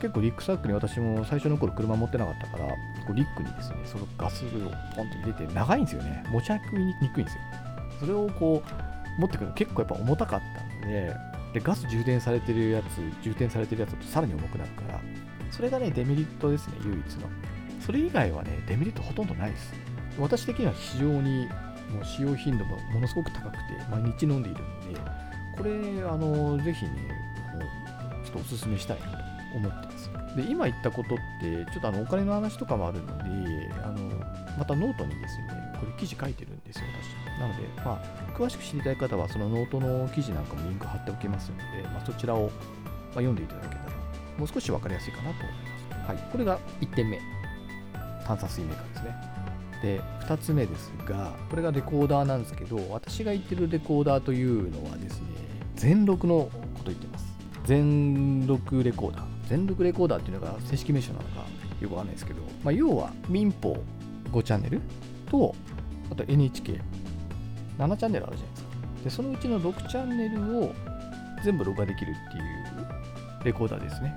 [0.02, 2.76] 結構リックサックに私も最初の頃車持ってなかったから、こ
[3.12, 4.50] うリックにですね、そのガスを
[4.96, 6.24] ポンと入れて、長いんですよね。
[6.30, 7.42] 持ち運びにくいんですよ。
[8.00, 11.14] それをこう、持ってくるの結構やっぱ重たかったので、
[11.54, 15.00] で、ガス充電されてるやつ、充填されてるやつだとさらに重くなるから、
[15.50, 17.28] それがね、デメリットですね、唯一の。
[17.80, 19.74] それ以外はね、デメリットほとんどないです。
[20.20, 21.48] 私的には非常に
[21.94, 25.27] もう使用頻度もものすごく高くて、毎日飲んでいるので、
[25.58, 25.72] これ、
[26.04, 26.92] あの、ぜひね、
[28.24, 29.18] ちょっとお勧めしたいなと
[29.56, 30.12] 思ってます。
[30.36, 33.24] で、今言ったことって、ちょっとあのお金の話とかもあるので、
[33.84, 33.98] あの
[34.58, 35.48] またノートにですね、
[35.80, 37.40] これ記事書いてるんですよ、私。
[37.40, 42.52] なので、まあ、詳しく知りたい方は、そのノートの記事なんかもリンク貼っておきますので、まあ、そちらを、まあ、
[43.16, 43.80] 読んでいただけたら、
[44.38, 46.08] もう少し分かりやすいかなと思います。
[46.10, 47.20] はい、これが1点目。
[48.26, 49.38] 炭酸水メーカーですね。
[49.82, 55.28] で、2つ目ですが、これがレコーダーなんですけど、私が言ってるレコーダーというのはですね、
[55.78, 56.52] 全録のこ
[56.84, 57.26] と言ってます。
[57.66, 59.24] 全録レコーダー。
[59.48, 61.46] 全録レコーダーっていうのが正式名称なのか
[61.80, 63.78] よくわかんないですけど、まあ、要は民放
[64.32, 64.82] 5チャンネル
[65.30, 65.56] と、
[66.12, 68.70] あと NHK7 チャンネルあるじゃないですか。
[69.04, 70.74] で、そのうちの6チャンネルを
[71.44, 72.44] 全部録画できるっていう
[73.46, 74.16] レコーダーですね。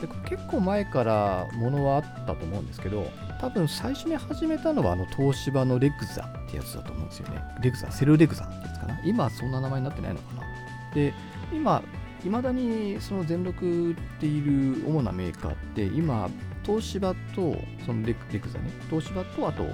[0.00, 7.42] でこれ結構前からものはあったと思うんですけど、多分最初に始めたのはあの東芝のレグザってやつだと思うんですよね。
[7.62, 9.00] レグザ、セルレグザってやつかな。
[9.04, 10.47] 今はそんな名前になってないのかな。
[10.94, 11.12] で、
[11.52, 11.82] 今、
[12.24, 16.28] いまだにその全録っている主なメーカーって今
[16.64, 19.64] 東芝とそのレレクザね東芝とあと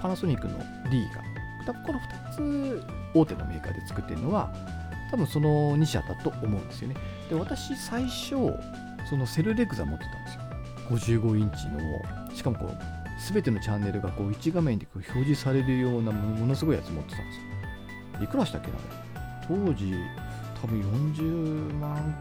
[0.00, 0.58] パナソニックの
[0.90, 1.22] D が
[1.72, 2.82] この2つ
[3.14, 4.52] 大手のメーカーで作ってるのは
[5.10, 6.96] 多分その2社だと思うんですよね。
[7.30, 8.30] で私最初
[9.08, 11.20] そのセルレクザ持ってたんですよ。
[11.22, 12.78] 55インチのしかもこう
[13.32, 17.38] 全てのチャンネルがこう1画面でこう表示されるようなものすごいやつ持ってたんです
[18.18, 18.24] よ。
[18.24, 18.74] いくらしたっけな
[19.46, 19.94] 当時
[20.64, 22.18] 多分40万、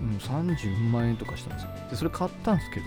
[0.00, 1.70] うん、30万円とかしたんですよ。
[1.90, 2.86] で、それ買ったんですけど、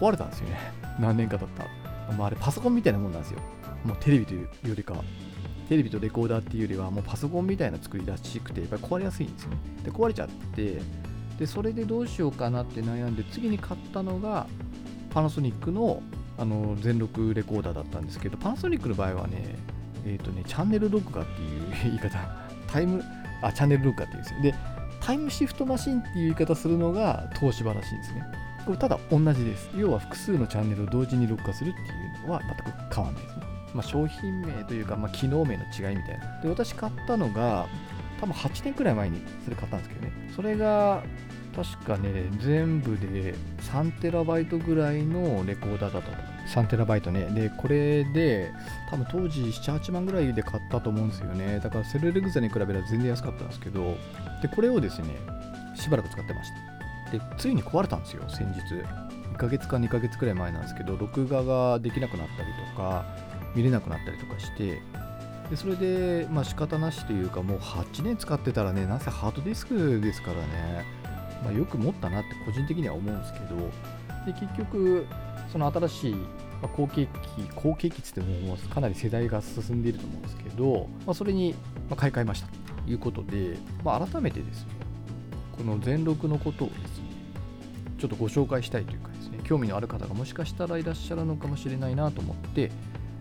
[0.00, 0.56] 壊れたんですよね。
[0.98, 1.70] 何年か経ったら。
[2.16, 3.38] まあ、あれパソコンみたいなもんなんですよ。
[3.84, 4.94] もうテレビというよりか。
[5.68, 9.56] テレビとレコーダーっていうよりは、もうパソコンみたいな作りらしくて、やっぱり壊れやすいんですよね。
[9.84, 10.80] で、壊れちゃって、
[11.38, 14.48] で、それでどうしようかなって悩んで、次に買ったのが、
[15.10, 16.02] パナソニックの
[16.38, 19.56] あの全録レコーダーだったんですけど、パナソニックの場合はね、
[20.04, 22.18] えっ、ー、とね、チャンネル録画っていう言い方、
[22.66, 23.02] タイム、
[23.42, 24.42] あ、チャンネル録画っていうんですよ。
[24.42, 24.54] で、
[25.00, 28.22] タイムシフトマシンっていう言い方するのが東芝らしいんですね。
[28.64, 29.70] これただ同じです。
[29.76, 31.84] 要は複数のチャンネルを同時に録画するってい
[32.24, 33.42] うのは全く変わらないですね。
[33.74, 36.40] まあ、商品名というか、まあ、機能名の違いみたいな。
[36.42, 37.66] で、私買ったのが、
[38.20, 41.02] 多分8年くらい前にそれ買ったんですけどねそれが
[41.54, 43.34] 確かね全部で
[43.72, 47.26] 3テラバイトぐらいのレコーダーだったと3テラバイトね。
[47.26, 48.52] でこれで
[48.90, 51.60] 多分当時78万ぐらいで買ったと思うんですよね。
[51.60, 53.96] だからセルレグザに比べれば全然安かったんですけど。
[54.42, 55.08] でこれをですね
[55.74, 56.50] しばらく使ってまし
[57.10, 57.18] た。
[57.18, 58.60] でついに壊れたんですよ先日。
[59.34, 63.04] 1ヶ月か2ヶ月くらい前なんですけど録画ができなくなったりとか
[63.54, 64.80] 見れなくなったりとかして。
[65.50, 70.84] でそれでまあ仕方なしというかもう8年使ってたらねなぜハードディスクですからね、
[71.42, 73.56] まあ、よく持ったなって個人的には思うんですけど。
[74.26, 75.06] で結局
[75.52, 76.14] その新しい
[76.60, 77.10] ま後継機
[77.54, 81.54] 後継機っつってももうかなり世代が進んでいると思うんですけど、まあ、それに
[81.96, 84.72] 買い替えましたということで、まあ、改めてですね
[85.56, 87.08] この全録のことをですね
[87.98, 92.70] ちょっとご紹介したいというかですね興味のある方がもしかしたらいらっしゃるのかもしれないなと思って、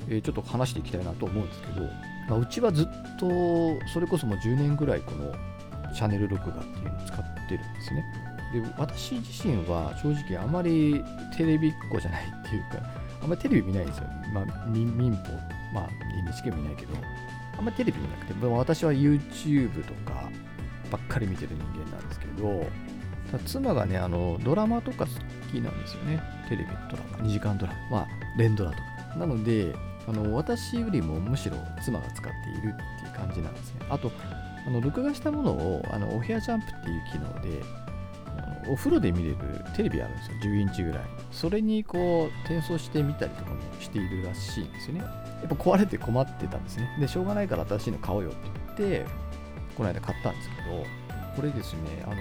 [0.10, 1.82] え、ちょっと話していきたいなと思うんですけど、
[2.30, 2.86] まあ、うちはずっ
[3.20, 3.28] と
[3.94, 5.34] それこそもう10年ぐらいこの
[5.96, 8.27] チャンネル録画っていうのを使ってるんですね。
[8.54, 11.04] で私自身は正直あまり
[11.36, 12.80] テレビっ子じゃないっていうか
[13.22, 15.22] あんまりテレビ見ないんですよ、まあ、民放
[15.74, 16.96] まあ NHK 見ないけど
[17.58, 20.30] あんまりテレビ見なくて私は YouTube とか
[20.92, 22.66] ばっかり見てる人間なんですけど
[23.46, 25.12] 妻がねあのドラマとか好
[25.52, 26.22] きなんですよね。
[26.48, 28.08] テレビドラマ2時間ドラマまあ
[28.38, 28.84] 連ドラとか。
[29.18, 29.76] なので
[30.08, 33.82] あの私よりもむしろ妻が使っているっていう感じなんですね。
[33.90, 34.12] あと
[34.66, 37.64] あの録画したものをあのお部屋ジャンプっていう機能で
[38.70, 39.38] お風呂で見れる
[39.76, 40.38] テレビあるんですよ。
[40.44, 41.02] 10インチぐらい。
[41.32, 45.00] それにこう転送してみたりとかもしているらしいんですよね。
[45.02, 45.08] や
[45.46, 46.90] っぱ壊れて困ってたんですね。
[47.00, 48.40] でしょうがないから新しいの買おうよって
[48.84, 49.06] 言って
[49.76, 50.84] この間買ったんですけど
[51.36, 52.16] これですねあの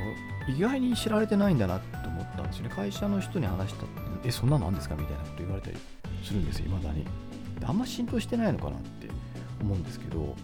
[0.55, 2.71] 意外に知られてないんだなと思ったんですよね。
[2.75, 3.85] 会社の人に話した
[4.25, 4.95] えそんなのあんですか？
[4.95, 5.77] みたいなこと言われたり
[6.23, 7.07] するんですよ未だに。
[7.65, 9.09] あんま浸透してないのかなって
[9.63, 10.37] 思うんですけど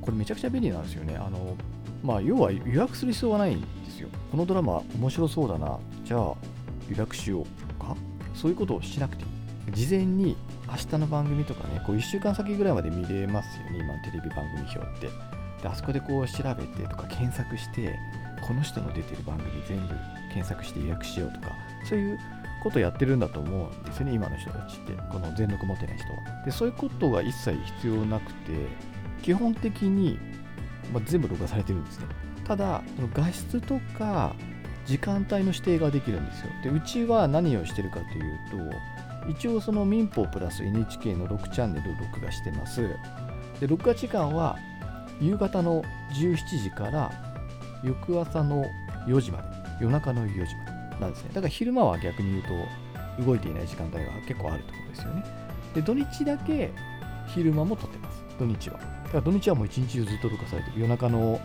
[0.00, 1.16] これめちゃくちゃ便利なんですよね。
[1.16, 1.56] あの
[2.02, 4.08] まあ要は予約する必要はないんですよ。
[4.30, 5.78] このドラマ面白そうだな。
[6.04, 6.20] じゃあ
[6.88, 7.44] 予約しよう
[7.78, 7.96] とか。
[8.34, 10.36] そういうことをしなくていい事前に
[10.68, 13.78] 明日の番組とかねこう1週間先ぐらいまで見れますよね。
[13.80, 15.08] 今のテレビ番組表って。
[15.62, 17.98] であそこでこう調べてとか検索して
[18.46, 19.88] この人の出てる番組全部
[20.32, 21.48] 検索して予約しようとか
[21.84, 22.18] そういう
[22.62, 24.92] ことやってるんだと思うんですよね今の人たちって。
[25.12, 26.44] この全力持てない人は。
[26.44, 28.52] でそういうことが一切必要なくて
[29.22, 30.18] 基本的に、
[30.92, 32.06] まあ、全部録画されてるんですね。
[32.44, 32.82] ただ
[33.14, 34.34] 画質とか
[34.86, 36.46] 時間帯の指定ができるんですよ。
[36.64, 38.70] でうちは何をしてるかという
[39.24, 42.88] と一応その民放プラス NHK の6チャンネルを録画してます。
[43.60, 44.56] で録画時間は
[45.20, 45.82] 夕方の
[46.14, 47.12] 17時から
[47.84, 48.64] 翌朝の
[49.06, 49.44] 4時まで
[49.82, 51.30] 夜中の4時までなんですね。
[51.32, 52.42] だから昼間は逆に言う
[53.18, 55.24] と動いていない時間帯が結構あるってことですよね。
[55.74, 56.72] で土日だけ
[57.28, 58.24] 昼間も撮ってます。
[58.38, 58.99] 土日は。
[59.12, 60.80] だから土日はもう一日中ずっと録画されてる。
[60.80, 61.40] 夜中の、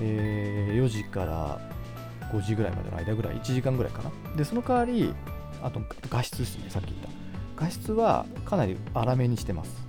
[0.00, 1.60] えー、4時から
[2.32, 4.36] 5時ぐらいまでの間ぐらい1時間ぐらいかな。
[4.36, 5.12] でその代わり
[5.62, 7.08] あと画質ですねさっき言った。
[7.56, 9.84] 画質はかなり粗めにしてます。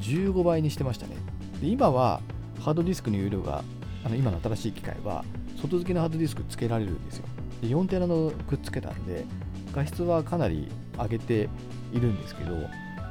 [0.00, 1.16] 15倍にしてましたね。
[1.60, 2.20] で今は
[2.60, 3.64] ハードディスクの容量が
[4.04, 5.24] あの今の新しい機械は
[5.60, 7.24] 外付けのハードディスクつけられるんですよ。
[7.62, 9.24] で4テラのくっつけたんで
[9.72, 11.48] 画質はかなり上げて
[11.92, 12.52] いるんですけど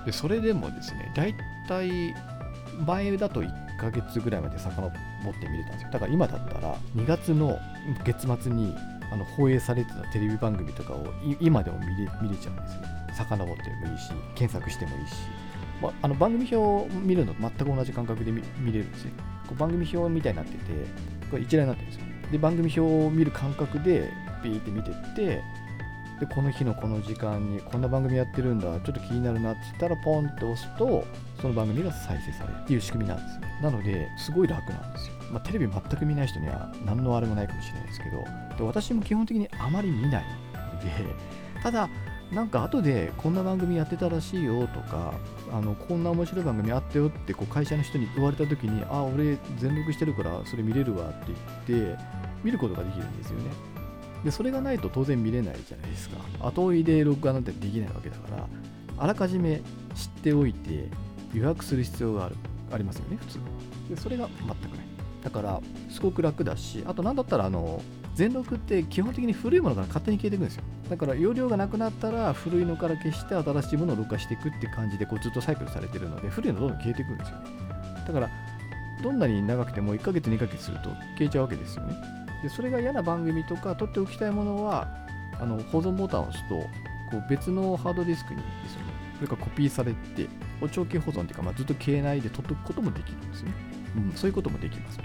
[0.05, 1.35] でそれでもですねだい
[1.67, 2.13] たい
[2.85, 4.91] 前だと1ヶ月ぐらいまで遡っ
[5.39, 7.57] て見れたんですよだから今だったら2月の
[8.05, 8.75] 月末に
[9.11, 11.05] あの放映されてたテレビ番組とかを
[11.39, 15.13] 今でも見れ見れちゃうんですよね遡ってもいいし検索してもいいし
[15.83, 19.11] まあ、あの番組表を見るのと全く同じ感覚で見れるんですね。
[19.47, 20.59] こう番組表みたいになってて、
[21.29, 22.31] これ一覧になってるんですよ。
[22.31, 24.09] で、番組表を見る感覚で、
[24.41, 25.41] ピーって見てって、
[26.19, 31.05] で、この日のこの時間にこんな番組やってるんだ、ちょっと気になるなって言ったら、ポンって押すと、
[31.41, 33.59] その番組が再生されるっていう仕組みなんですね。
[33.61, 35.13] なので、すごい楽なんですよ。
[35.31, 38.23] まあ、テレビ全く見ない人には何のあれもないかもしれないですけど、
[38.57, 40.23] で私も基本的にあまり見ない
[40.83, 40.89] で、
[41.61, 41.89] ただ、
[42.33, 45.13] なんか後でこんな番組やってたらしいよとか
[45.51, 51.31] あのこんな面白い番組あったよってこう会社の人に言われた時にあ俺全録してるからそれ見れるわって
[51.67, 51.97] 言って
[52.43, 53.51] 見ることができるんですよね
[54.23, 56.17] でそれがないと当然見れないじゃないですか。
[56.39, 58.47] 後追いで録画なんてできないわけだから
[58.97, 59.61] あらかじめ
[59.95, 60.87] 知っておいて
[61.33, 62.35] 予約する必要がある
[62.71, 63.39] ありますよね普通。
[63.89, 64.85] でそれが全くない。
[65.23, 67.81] だからすごく楽だしあと何だったらあの
[68.13, 70.63] 全録って基本的に古いものから勝手に消えていくんですよ。
[70.89, 77.43] だから容量がなくなったら古いのから消して新しいものを録画していくって感じでこうずっとサイクルされてるので古いのどんどん消えていくんですよね。
[78.05, 78.29] だから
[79.01, 81.95] どんなに長くても1ヶ月2ヶ月すると消えちゃうわけですよね。
[82.43, 84.87] でそれが嫌な番組とか撮っておきたいものは
[85.39, 86.69] あの保存ボタンを押すとこ
[87.13, 88.83] う別のハードディスクにですね
[89.15, 90.27] それかコピーされて
[90.71, 93.53] 長期保存っていうか、まあ、ずっと消えないで撮っておくこともできるんですね、
[93.95, 94.97] うん、そういうこともできます。
[94.97, 95.03] と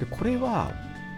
[0.00, 0.72] でこれは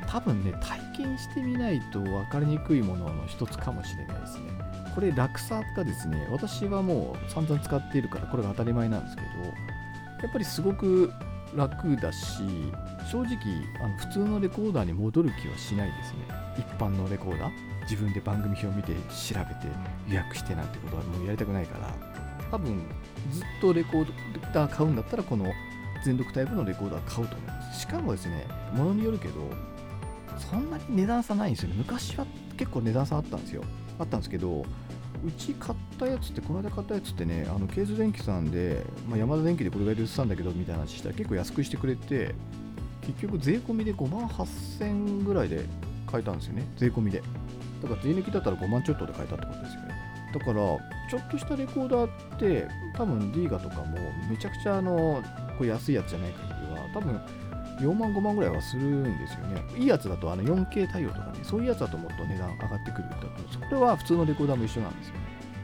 [0.06, 4.50] 多分ね体験してみないと分かりにくいものの一つかもしれないですね。
[4.94, 9.28] これ楽さがですね私はもう散々使っているからこれが当たり前なんですけど
[10.22, 11.10] やっぱりすごく
[11.56, 12.42] 楽だし
[13.10, 13.36] 正直
[13.82, 16.18] あの普通のレコーダーに戻る気はしないですね。
[16.58, 17.50] 一般のレコーダー
[17.82, 19.66] 自分で番組表を見て調べて
[20.08, 21.92] 予約してなんてことはもうやりたくないから。
[22.50, 22.82] 多分
[23.30, 24.06] ずっとレコー
[24.52, 25.46] ダー買うんだったらこの
[26.04, 27.80] 全読タイプのレコーダー買うと思います。
[27.80, 29.50] しかもですねものによるけど
[30.50, 31.76] そんなに値段差ないんですよね。
[31.78, 33.64] 昔は結構値段差あったんですよ。
[33.98, 34.64] あったんですけど
[35.24, 42.34] うち買ったやつってこの間買ったやつってねあのケーズ電機さんで、まあ、山田電機でこれぐらいで売ってたんだけどみたいな話したら結構安くしてくれて
[43.02, 45.64] 結局税込みで5万8000ぐらいで
[46.06, 47.22] 買えたんですよね税込みで。
[47.82, 50.02] だから税抜きだったら5万ちょっとで買えたってことですよね。
[50.32, 53.98] だからちょっとしたレコーダーって多分リーガとかも
[54.30, 55.22] めちゃくちゃあの
[55.58, 57.20] こう安いやつじゃない限りは多分
[57.82, 63.32] 4万5万ぐらいはするんですよねいいやつだとあの 4K 対応とかねそういうやつだともっと値段上がってくるんだとこ
[63.70, 65.14] れは普通のレコーダーも一緒なんですよ、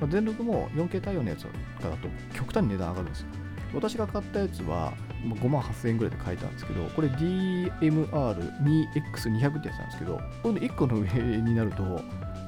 [0.01, 1.49] まあ、全録も 4K 対応のやつと
[1.83, 3.27] かだと極端に値段上がるんですよ
[3.75, 11.09] 私が買ったやつは5万8000円ぐらいで買えたんですけど、これ DMR2X200 ってやつなんですけど、これ1個の上
[11.41, 12.01] になると、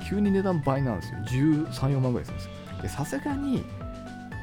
[0.09, 1.19] 急に値段倍なんですよ。
[1.27, 2.53] 13、4万ぐらいするんですよ。
[2.83, 3.65] で、さすがに、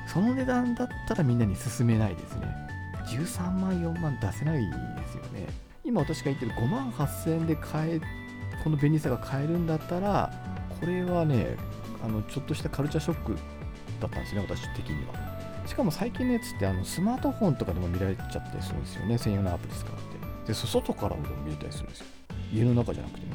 [0.08, 2.48] その値段だったらみんなに勧めないですね。
[3.08, 4.70] 13万、4万出せない。
[5.88, 8.02] 今私が言ってる5万8000円で買え、
[8.62, 10.30] この便利さが買えるんだったら、
[10.82, 11.56] これはね、
[12.04, 13.38] あのちょっとしたカルチャーショック
[14.02, 15.14] だったんですね、私的には。
[15.66, 19.92] しかも最近のやつってあのスマートフォンとかでも見られちゃったりするんですよね、専用のアプリ使っ
[20.46, 20.48] て。
[20.48, 22.06] で、外からも見れたりするんですよ。
[22.54, 23.32] 家の中じゃなくてね。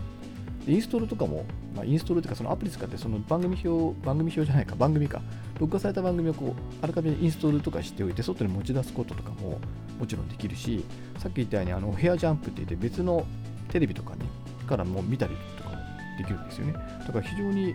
[0.66, 5.22] でインストールとかも、まあ、インストールというかそのアプリ使ってその番組表、番組表じゃないか、番組か、
[5.58, 9.58] 録画された番組をこうあらかじめインストールとかしておいて、外に持ち出すこととかも
[10.02, 10.84] もちろんできるし、
[11.18, 13.24] さっき言ったようにあのヘアジャンプって言って別の
[13.68, 14.26] テレビとかね、
[14.68, 15.76] からも見たりとかも
[16.18, 16.72] できるんですよね。
[16.72, 17.72] だから非常に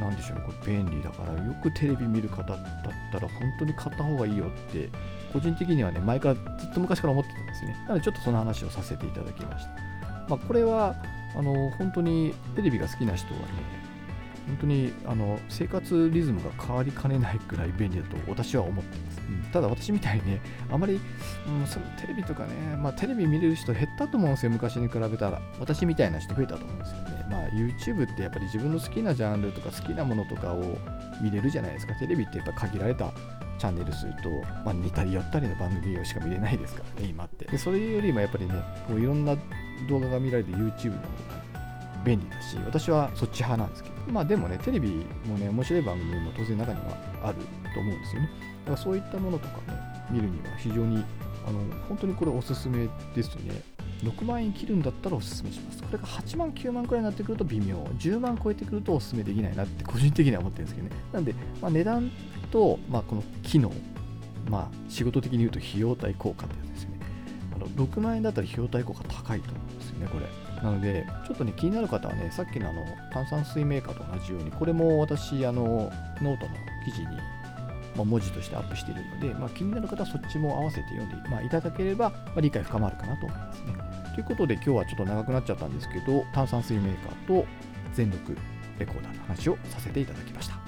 [0.00, 2.58] なんでしょうね、これ便利だから、よくテレビ見る方だっ
[3.12, 4.88] たら、本当に買った方がいいよって、
[5.34, 7.76] 個人的にはね、前からずっと昔から思ってたんですね。
[7.86, 9.70] なので、ちょっとその話をさせていただきました。
[10.30, 10.96] まあ、これは、
[11.36, 13.46] あの、本当にテレビが好きな人はね、
[14.46, 19.09] 本当にあの生活リズムが変わりかねないくらい便利だと私は思ってます。
[19.52, 20.40] ただ私みたいにね、
[20.70, 21.00] あまり、
[21.46, 25.40] うん、そのテレビとかね、まあ、テレビ見れる人減ったと思うんですよ、昔に比べたら。
[25.58, 27.26] 私みたいな人増えたと思うんですよね。
[27.30, 30.76] まあ、YouTube ってやっぱり自分の好きなジャンルとか好きなものとかを
[31.22, 31.94] 見れるじゃないですか。
[31.94, 33.12] テレビってやっぱ限られた
[33.58, 34.30] チャンネル数と、
[34.64, 37.44] まあ、似たり寄ったりの番組をしか見れないですからね、今って。
[37.44, 38.54] でそれよりもやっぱりね、
[38.88, 39.36] こういろんな
[39.88, 41.40] 動画が見られる YouTube の方が
[42.04, 47.38] 便利だし、私はそっち派なんですけど、まあでもね、テレビもね、面白い番組も当然中にはある
[47.72, 48.30] と思うんですよね。
[48.64, 49.78] だからそういったものとかね、
[50.10, 51.04] 見るには非常に、
[51.46, 53.62] あの、本当にこれおすすめですね。
[54.04, 55.82] 6万円切るんだったらおすすめします。
[55.82, 57.76] これが8万、9万くらいになってくると微妙。
[57.98, 60.96] 10万超えてくるとおすすめできないなって個人的には思ってるんですけどね。
[61.12, 62.10] なんで、まあ、値段
[62.50, 63.70] と、まあ、この機能、
[64.48, 66.96] まあ、仕事的に言うと費用対効果ってやつですよね。
[67.56, 70.26] あの6万円だったら費用対効果高いと思うんですよね、これ。
[70.62, 76.54] なので、ちょっとね、気になる方はね、さっきのあの炭酸水メーカーと同じように、これも私、あのノートの
[76.84, 77.06] 記事に
[77.96, 83.74] ま、文字としてアップしているので、まあ、気になる方はそっちも合わせて読んで、まあ、いただければ、ま、理解深まるかなと思いますね。
[84.14, 87.46] ということで今日はちょっと長くなっちゃったんですけど、炭酸水メーカーと
[87.94, 88.36] 全録
[88.78, 90.60] レコーダーの話をさせていただきました。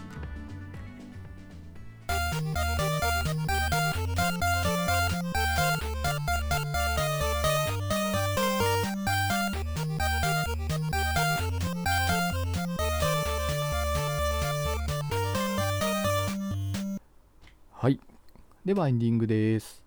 [18.65, 19.83] ではエンディングです。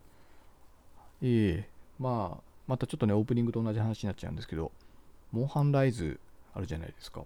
[1.22, 4.74] ええー、まあ、またちょっとね、オープニングと同じ話になっちゃうんですけど、
[5.32, 6.20] モンハンライズ
[6.54, 7.24] あるじゃないですか。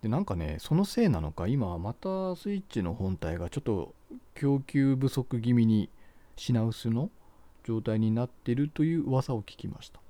[0.00, 3.92] で、なんかね、そのせいなのか、今またスイッチの本体がちょっと
[4.36, 5.90] 供給不足気味に
[6.36, 7.10] 品薄の
[7.64, 10.00] 状態になってるという噂を聞きました。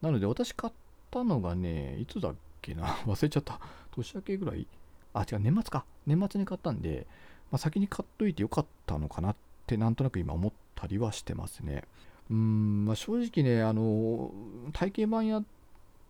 [0.00, 0.72] なので私買っ
[1.10, 3.60] たのがね、いつだっけな、 忘れちゃった。
[3.90, 4.66] 年明けぐらい？
[5.12, 5.84] あ、違う、年末か。
[6.06, 7.06] 年末に買ったんで、
[7.50, 9.36] まあ、先に買っといてよかったのかなっ
[9.70, 11.84] てなんとなく今思ったりはしてますね。
[12.30, 14.32] うん、まあ、正直ね、あの、
[14.72, 15.44] 体験版やっ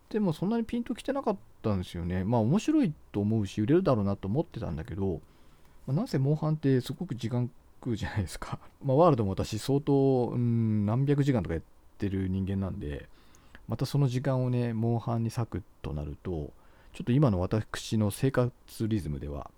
[0.09, 2.23] てもそんなにピンときてなかったんですよね。
[2.23, 5.21] まあ面白いと思うし、売れるだろうなと思ってたんだけど、
[5.87, 7.49] まあ、なんせモンハンってすごく時間
[7.83, 8.59] 食うじゃないですか。
[8.83, 11.63] まあ、ワールドも私相当、うん、何百時間とかやっ
[11.97, 13.07] てる人間なんで、
[13.67, 16.51] またその時間をね、モンハンに割くとなると、
[16.93, 18.51] ちょっと今の私の生活
[18.87, 19.49] リズムでは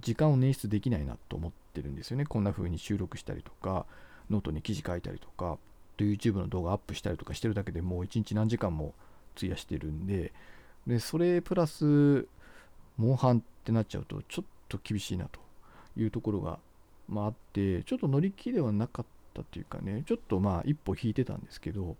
[0.00, 2.26] 時間を捻出できないなと思ってるんですよね。
[2.26, 3.86] こんな風に収録したりとか、
[4.30, 5.58] ノートに記事書いたりとか、
[5.96, 8.94] と YouTube の動画アップしたりとかしてるだけでもう1日何時間も
[9.36, 10.32] 費やしてるんで
[10.86, 12.26] でそれプラス
[12.96, 15.40] モンハンってなっちゃうとちょっと厳しいなと
[15.96, 16.58] いうところが、
[17.08, 21.96] まあ、あってちょっと乗り気ではなかったっていうかねちょっとまあ一歩引いてたんですけど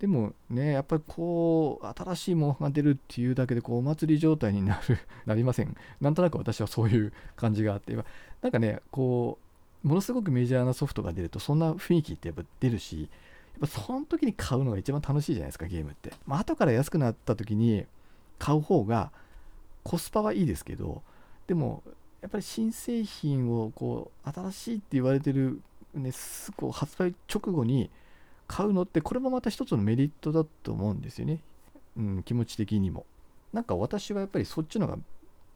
[0.00, 5.76] でもねやっぱりこう新しいモンハンが出るっていうだけでこうお祭り状態になる なりません。
[6.00, 7.94] なんとなく私はそういう感じがあって。
[8.40, 9.38] なんかねこ
[9.84, 17.84] うものすごくメジャーなソフトが出るとそんな雰囲気ってやっぱ出るしやっぱその時に買うのが一番楽しいじゃないですかゲームって、まあ後から安くなった時に
[18.38, 19.10] 買う方が
[19.82, 21.02] コスパはいいですけど
[21.46, 21.82] でも
[22.22, 25.60] やっぱり新製品をこう新しいって言われてる、
[25.94, 26.12] ね、
[26.56, 27.90] こう発売直後に
[28.50, 31.38] 買うのってこれもまた一つのメリットだと思うんですよね、
[31.96, 33.06] うん、気持ち的にも。
[33.52, 34.98] なんか私はやっぱりそっちの方が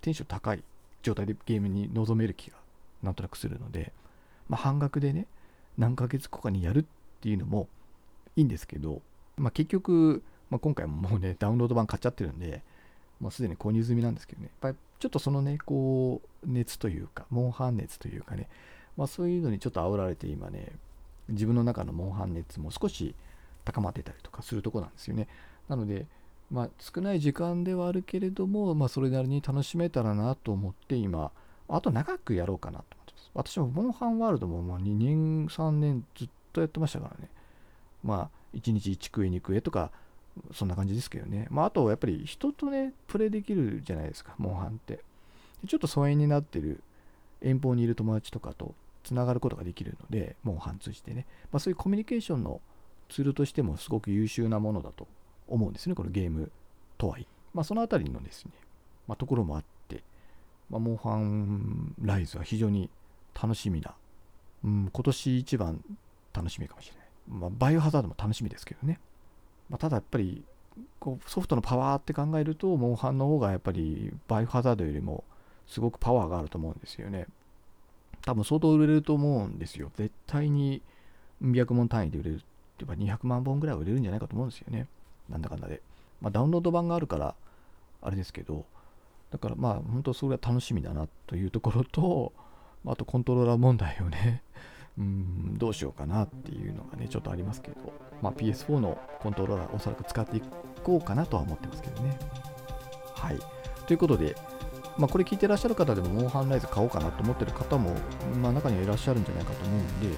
[0.01, 0.63] テンション高い
[1.03, 2.57] 状態でゲームに臨める気が
[3.03, 3.93] なんとなくするので、
[4.49, 5.27] まあ、半額でね
[5.79, 6.85] 何ヶ月後かにやるっ
[7.21, 7.69] ていうのも
[8.37, 9.01] いいんですけど、
[9.37, 12.63] まあ、結局、まあ、今回ももうねダウンロード版買っちゃってるんで
[13.21, 18.49] もうすでに購入済みなんですけどね、やっぱりちょっとそのね、こう、熱というか、モンハン熱というかね、
[18.97, 20.73] まあそういうのにちょっと煽られて今ね、
[21.29, 23.15] 自分の中のモンハン熱も少し
[23.65, 25.29] 高まってたりとかするとこなんですよね。
[25.69, 26.07] なので、
[26.51, 31.31] まあ少ない時間ではあるけれども、まあそれなりに楽しめたらなと思って今、
[31.69, 33.31] あと長くやろうかなと思ってます。
[33.35, 37.31] 私もモンハンワールドもま2年、3年ずっとやってましたからね。
[38.03, 39.91] まあ1日1食え2食えとか、
[40.53, 41.47] そんな感じですけどね。
[41.51, 45.05] まあ、あと、やっぱり人とね、プレイできるじゃないですか、モンハンって。
[45.67, 46.83] ちょっと疎遠になってる
[47.41, 48.75] 遠方にいる友達とかと
[49.05, 51.27] つながることができるので、モンハン通じてね。
[51.53, 52.61] まあ、そういうコミュニケーションの
[53.09, 55.07] ツールとしてもすごく優秀なものだと
[55.47, 56.51] 思うんですね、このゲーム
[56.99, 57.35] とはいえ。
[57.53, 58.53] まあ、そのあたりのですね、
[59.07, 60.03] まあ、ところもあって、
[60.71, 62.91] まあ、モンハンライズは非常に
[63.41, 63.95] 楽しみな、
[64.65, 65.85] うん、今年一番
[66.33, 67.05] 楽しみかもしれない。
[67.29, 68.99] まあ、バイオハザードも楽しみですけどね。
[69.69, 70.45] まあ、ただやっぱり
[70.99, 75.25] こうソフトのパワーって考えるとモンハンの方がやっぱりバイオハザードよりも
[75.67, 77.27] すごくパワーがあると思うんですよね
[78.25, 79.91] 多分相当売れると思うんですよ。
[79.97, 80.83] 絶対に
[81.43, 82.45] 200万単位で売れるって
[82.87, 84.87] 言えば200万本ぐらい売れるんじゃないかと思うんですよね。
[85.29, 85.81] なんだかんだで、
[86.21, 87.35] まあ、ダウンロード版があるから
[88.03, 88.65] あれですけど
[89.31, 92.33] だからまあ本当それは楽しみだなというところと
[92.87, 94.43] あとコントローラー問題をね
[94.99, 97.77] うんどうしようかなっていうのがねちょっとありますけど、
[98.23, 100.43] まあ、PS4 のコントローラーおそらく使ってい
[100.85, 102.19] こうかなとは思ってますけどね。
[103.15, 103.39] はい。
[103.87, 104.37] ということで、
[104.97, 107.97] まあ、これ聞いてらっしゃる方でもモンハンライズ買おうかなと思ってる方も、
[108.41, 110.17] まあ、中にはいらっしゃるんじゃないかと思うんで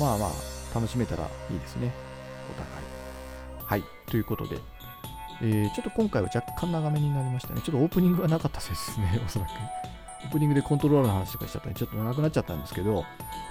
[0.00, 0.30] まあまあ
[0.74, 1.92] 楽しめたらいいですね
[2.50, 4.58] お互いはいということで
[5.42, 7.60] えー、ちょっと今回は若干長めになりましたね。
[7.62, 9.50] ちょっとオープニングがなかったですね、 おそらく。
[10.24, 13.04] オープニングでコントローラーの話とかしちゃったんで、ちょっと長くなっちゃったんですけど、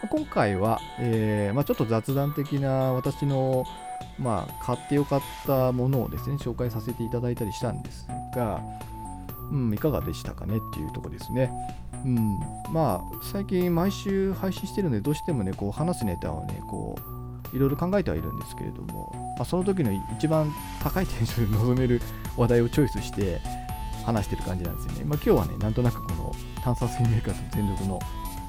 [0.10, 3.66] 今回は、えー、まあ、ちょっと雑談的な私の、
[4.18, 8.62] まあ、買ってよかったものをですね、紹介させていただいたりしたんですが、
[9.52, 11.52] うん、いかがでしたかねっていうとこですね。
[12.06, 12.40] うん、
[12.72, 16.98] まあ、最近毎週配信してるので、どうしてもね、こう話すネタをね、こ
[17.54, 20.52] う、いろいろ考えてはいるんですけれども、まあ、その時の一番
[20.84, 22.02] 高いテンションで臨める
[22.38, 23.40] 話題をチョイスして
[24.06, 25.06] 話してる感じなんですよね。
[25.06, 28.00] まあ、今日はね、なんとなくこの炭酸水メーカーズの全力の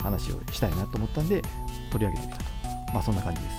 [0.02, 1.42] 話をしたいなと思ったんで
[1.90, 2.44] 取り上げてみたと。
[2.92, 3.54] まあそんな感じです。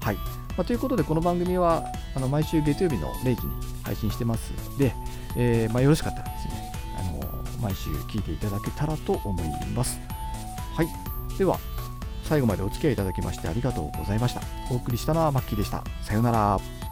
[0.00, 0.14] はい。
[0.56, 3.52] まあ、ということでこの番組はあの毎週月曜日の0時に
[3.82, 4.94] 配信してますので、
[5.36, 6.35] えー、まあ、よろしかったら、
[7.60, 9.98] 毎週聞いていただけたらと思います。
[10.74, 10.88] はい。
[11.38, 11.58] では、
[12.24, 14.42] 最後までお付き合いいただきましてありがとうございました。
[14.70, 15.84] お送りしたのはマッキーでした。
[16.02, 16.85] さようなら。